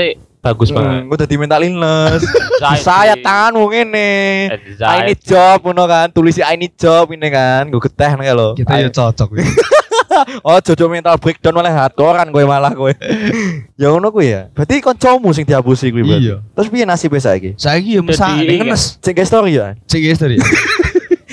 bagus 0.47 0.71
banget. 0.71 1.03
Hmm, 1.03 1.11
udah 1.11 1.27
di 1.27 1.37
mental 1.37 1.61
illness. 1.67 2.23
Saya 2.87 3.19
tanganmu 3.19 3.67
ngene. 3.67 4.15
Anxiety. 4.55 4.87
I 4.87 4.99
need 5.11 5.21
job 5.21 5.59
ngono 5.67 5.85
kan. 5.91 6.07
Tulisi 6.15 6.41
I 6.41 6.55
need 6.55 6.79
job 6.79 7.11
ini 7.11 7.29
kan. 7.29 7.67
Gue 7.67 7.83
geteh 7.83 8.15
nih 8.15 8.31
lo. 8.31 8.55
Kita 8.55 8.79
ya 8.79 8.89
cocok. 8.89 9.29
Oh, 10.46 10.59
jojo 10.62 10.87
mental 10.88 11.16
breakdown 11.18 11.55
malah 11.59 11.72
hardcorean 11.72 12.29
kowe 12.31 12.44
malah 12.46 12.72
kowe. 12.72 12.92
ya 13.81 13.87
ngono 13.92 14.09
kuwi 14.11 14.33
ya. 14.33 14.42
Berarti 14.52 14.81
kancamu 14.81 15.29
sing 15.37 15.44
dihapusi 15.44 15.92
kuwi 15.92 16.02
berarti. 16.07 16.26
Iya. 16.33 16.37
Terus 16.57 16.68
piye 16.72 16.85
nasibnya 16.88 17.20
saiki? 17.20 17.50
Saiki 17.59 17.98
yo 17.98 18.02
mesak 18.02 18.33
Jadi, 18.40 18.55
ngenes. 18.62 18.83
Cek 19.02 19.14
guys 19.16 19.29
story 19.29 19.59
ya. 19.59 19.74
Cek 19.85 20.02
tadi. 20.16 20.37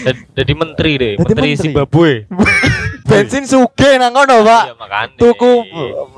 Jadi- 0.04 0.26
Jadi 0.36 0.52
menteri 0.52 0.91
deh, 1.00 1.12
Jadi 1.15 1.24
menteri, 1.24 1.50
menteri. 1.56 1.63
Zimbabwe. 1.63 2.12
Bensin 3.08 3.43
suge 3.46 4.00
nang 4.00 4.15
kono, 4.15 4.41
Pak. 4.43 4.63
Iya. 4.74 5.00
Tuku 5.19 5.52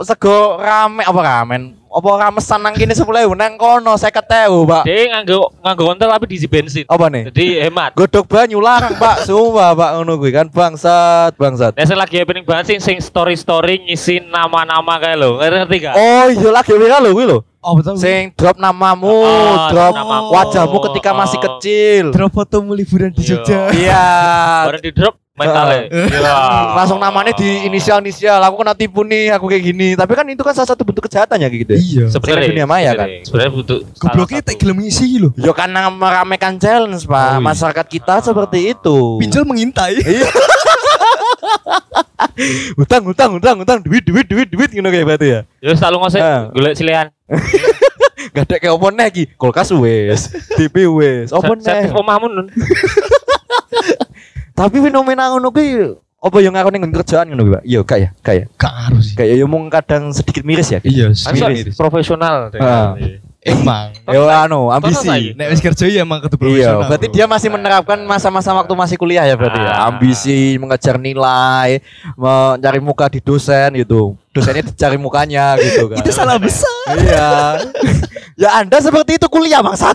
sego 0.06 0.58
rame 0.58 1.02
apa 1.04 1.20
ramen? 1.22 1.74
Apa 1.96 2.28
ramesan 2.28 2.60
nang 2.60 2.76
kene 2.76 2.92
10.000 2.92 3.08
nang 3.34 3.56
kono 3.56 3.96
50.000, 3.96 4.28
Pak. 4.68 4.84
Dia 4.84 5.16
nganggo 5.16 5.48
nganggo 5.64 5.84
kontel 5.88 6.10
tapi 6.12 6.26
diisi 6.28 6.44
bensin. 6.44 6.84
Apa 6.92 7.08
nih? 7.08 7.32
Jadi 7.32 7.46
hemat. 7.64 7.96
Godok 7.96 8.28
banyu 8.28 8.60
larang, 8.60 9.00
Pak. 9.00 9.24
Sumpah, 9.24 9.72
Pak 9.72 9.90
ngono 9.96 10.20
kuwi 10.20 10.36
kan 10.36 10.52
bangsat, 10.52 11.40
bangsat. 11.40 11.72
Nah, 11.72 11.88
saya 11.88 11.96
lagi 11.96 12.20
happening 12.20 12.44
banget 12.44 12.76
sih 12.76 12.78
sing 12.84 13.00
story-story 13.00 13.88
ngisi 13.88 14.20
nama-nama 14.28 15.00
kayak 15.00 15.16
lo. 15.16 15.40
Ngerti 15.40 15.78
gak? 15.80 15.96
Oh, 15.96 16.28
iya 16.28 16.50
lagi 16.52 16.76
viral 16.76 17.00
lho 17.00 17.12
kuwi 17.16 17.26
lho. 17.32 17.40
Oh 17.66 17.74
betul. 17.74 17.98
Sing 17.98 18.30
drop 18.36 18.60
namamu, 18.60 19.10
Oh, 19.26 19.58
drop 19.72 19.96
namamu. 19.96 20.30
wajahmu 20.36 20.78
ketika 20.92 21.16
masih 21.16 21.40
Oh. 21.40 21.44
kecil. 21.48 22.06
Drop 22.14 22.30
fotomu 22.30 22.76
liburan 22.76 23.10
di 23.10 23.24
Iya. 23.24 23.30
Jogja. 23.32 23.60
Iya. 23.72 24.06
Baru 24.68 24.78
di 24.84 24.92
drop 24.92 25.16
mentalnya. 25.36 25.80
Iya. 26.16 26.36
Langsung 26.74 26.98
namanya 26.98 27.36
di 27.36 27.68
inisial-inisial. 27.68 28.40
Aku 28.42 28.56
kena 28.58 28.72
tipu 28.72 29.04
nih, 29.04 29.32
aku 29.32 29.46
kayak 29.46 29.64
gini. 29.64 29.88
Tapi 29.94 30.12
kan 30.12 30.26
itu 30.26 30.42
kan 30.42 30.56
salah 30.56 30.72
satu 30.72 30.82
bentuk 30.82 31.06
kejahatan 31.06 31.38
ya 31.38 31.48
kayak 31.48 31.62
gitu. 31.62 31.72
ya. 31.72 31.80
Iya. 31.80 32.06
Sebenarnya 32.10 32.48
dunia 32.50 32.66
maya 32.66 32.92
kan? 32.94 33.08
sebenarnya- 33.22 33.54
butuh 33.54 33.80
Gobloknya 33.96 34.42
tak 34.42 34.56
gelem 34.58 34.78
ngisi 34.80 35.20
lho. 35.20 35.30
Ya 35.36 35.52
karena 35.52 35.88
meramekan 35.88 36.56
challenge, 36.56 37.04
Pak. 37.04 37.14
Oh, 37.14 37.32
iya. 37.36 37.44
Masyarakat 37.44 37.86
kita 37.86 38.16
seperti 38.22 38.60
itu. 38.74 38.98
Pinjol 39.20 39.44
mengintai. 39.44 40.00
Iya. 40.00 40.28
hutang, 42.80 43.04
hutang, 43.06 43.32
hutang, 43.36 43.56
hutang, 43.60 43.80
duit, 43.84 44.04
duit, 44.04 44.26
duit, 44.26 44.48
duit, 44.48 44.70
gitu 44.72 44.84
kayak 44.84 45.06
berarti 45.06 45.28
ya. 45.30 45.40
Ya 45.60 45.72
selalu 45.76 45.98
ngosek 46.02 46.22
Ah. 46.22 46.48
golek 46.52 46.74
silihan. 46.76 47.08
Gak 48.36 48.52
ada 48.52 48.56
kayak 48.58 48.74
opo 48.76 48.88
nih, 48.90 49.08
Ki. 49.12 49.24
kulkas 49.38 49.72
wes, 49.72 50.28
TV 50.56 50.88
wes, 50.90 51.32
opo 51.32 51.56
Servis 51.56 51.88
nih. 51.88 51.96
omahmu 51.96 52.28
nun. 52.28 52.48
Tapi 54.56 54.78
fenomena 54.80 55.28
ngono 55.30 55.52
kuwi 55.52 56.00
apa 56.26 56.38
yang 56.42 56.58
ngakoni 56.58 56.82
nggon 56.82 56.94
kerjaan 56.96 57.26
ngono 57.30 57.44
kuwi, 57.44 57.54
Pak? 57.54 57.64
Iya, 57.64 57.80
kayak, 57.84 58.12
kayak, 58.24 58.46
Gak 58.56 58.72
ngaruh 58.74 59.02
sih. 59.04 59.14
kayak 59.14 59.34
ya 59.38 59.46
mung 59.46 59.70
kadang 59.70 60.10
sedikit 60.10 60.42
miris 60.42 60.74
ya. 60.74 60.80
Iya, 60.82 61.14
Kan 61.14 61.34
miris. 61.38 61.76
profesional. 61.76 62.50
Ah. 62.58 62.98
Emang. 63.46 63.94
Ya 64.10 64.42
anu, 64.42 64.74
ambisi. 64.74 65.38
Nek 65.38 65.54
wis 65.54 65.62
kerja 65.62 65.86
ya 65.86 66.02
emang 66.02 66.18
kudu 66.18 66.34
Iya, 66.50 66.74
profesional. 66.74 66.88
berarti 66.90 67.08
dia 67.14 67.26
masih 67.30 67.50
menerapkan 67.54 68.00
masa-masa 68.02 68.50
waktu 68.54 68.74
masih 68.74 68.98
kuliah 68.98 69.22
ya 69.22 69.38
berarti 69.38 69.60
ya. 69.60 69.70
Ah. 69.70 69.94
Ambisi, 69.94 70.58
mengejar 70.58 70.98
nilai, 70.98 71.78
mencari 72.16 72.82
muka 72.82 73.06
di 73.06 73.22
dosen 73.22 73.78
gitu. 73.78 74.18
Dosennya 74.34 74.66
dicari 74.66 74.98
mukanya 74.98 75.62
gitu 75.62 75.86
kan. 75.94 76.02
Itu 76.02 76.10
salah 76.10 76.42
besar. 76.42 76.90
Iya. 76.98 77.30
ya 78.42 78.50
Anda 78.58 78.82
seperti 78.82 79.22
itu 79.22 79.30
kuliah 79.30 79.62
bangsat. 79.62 79.94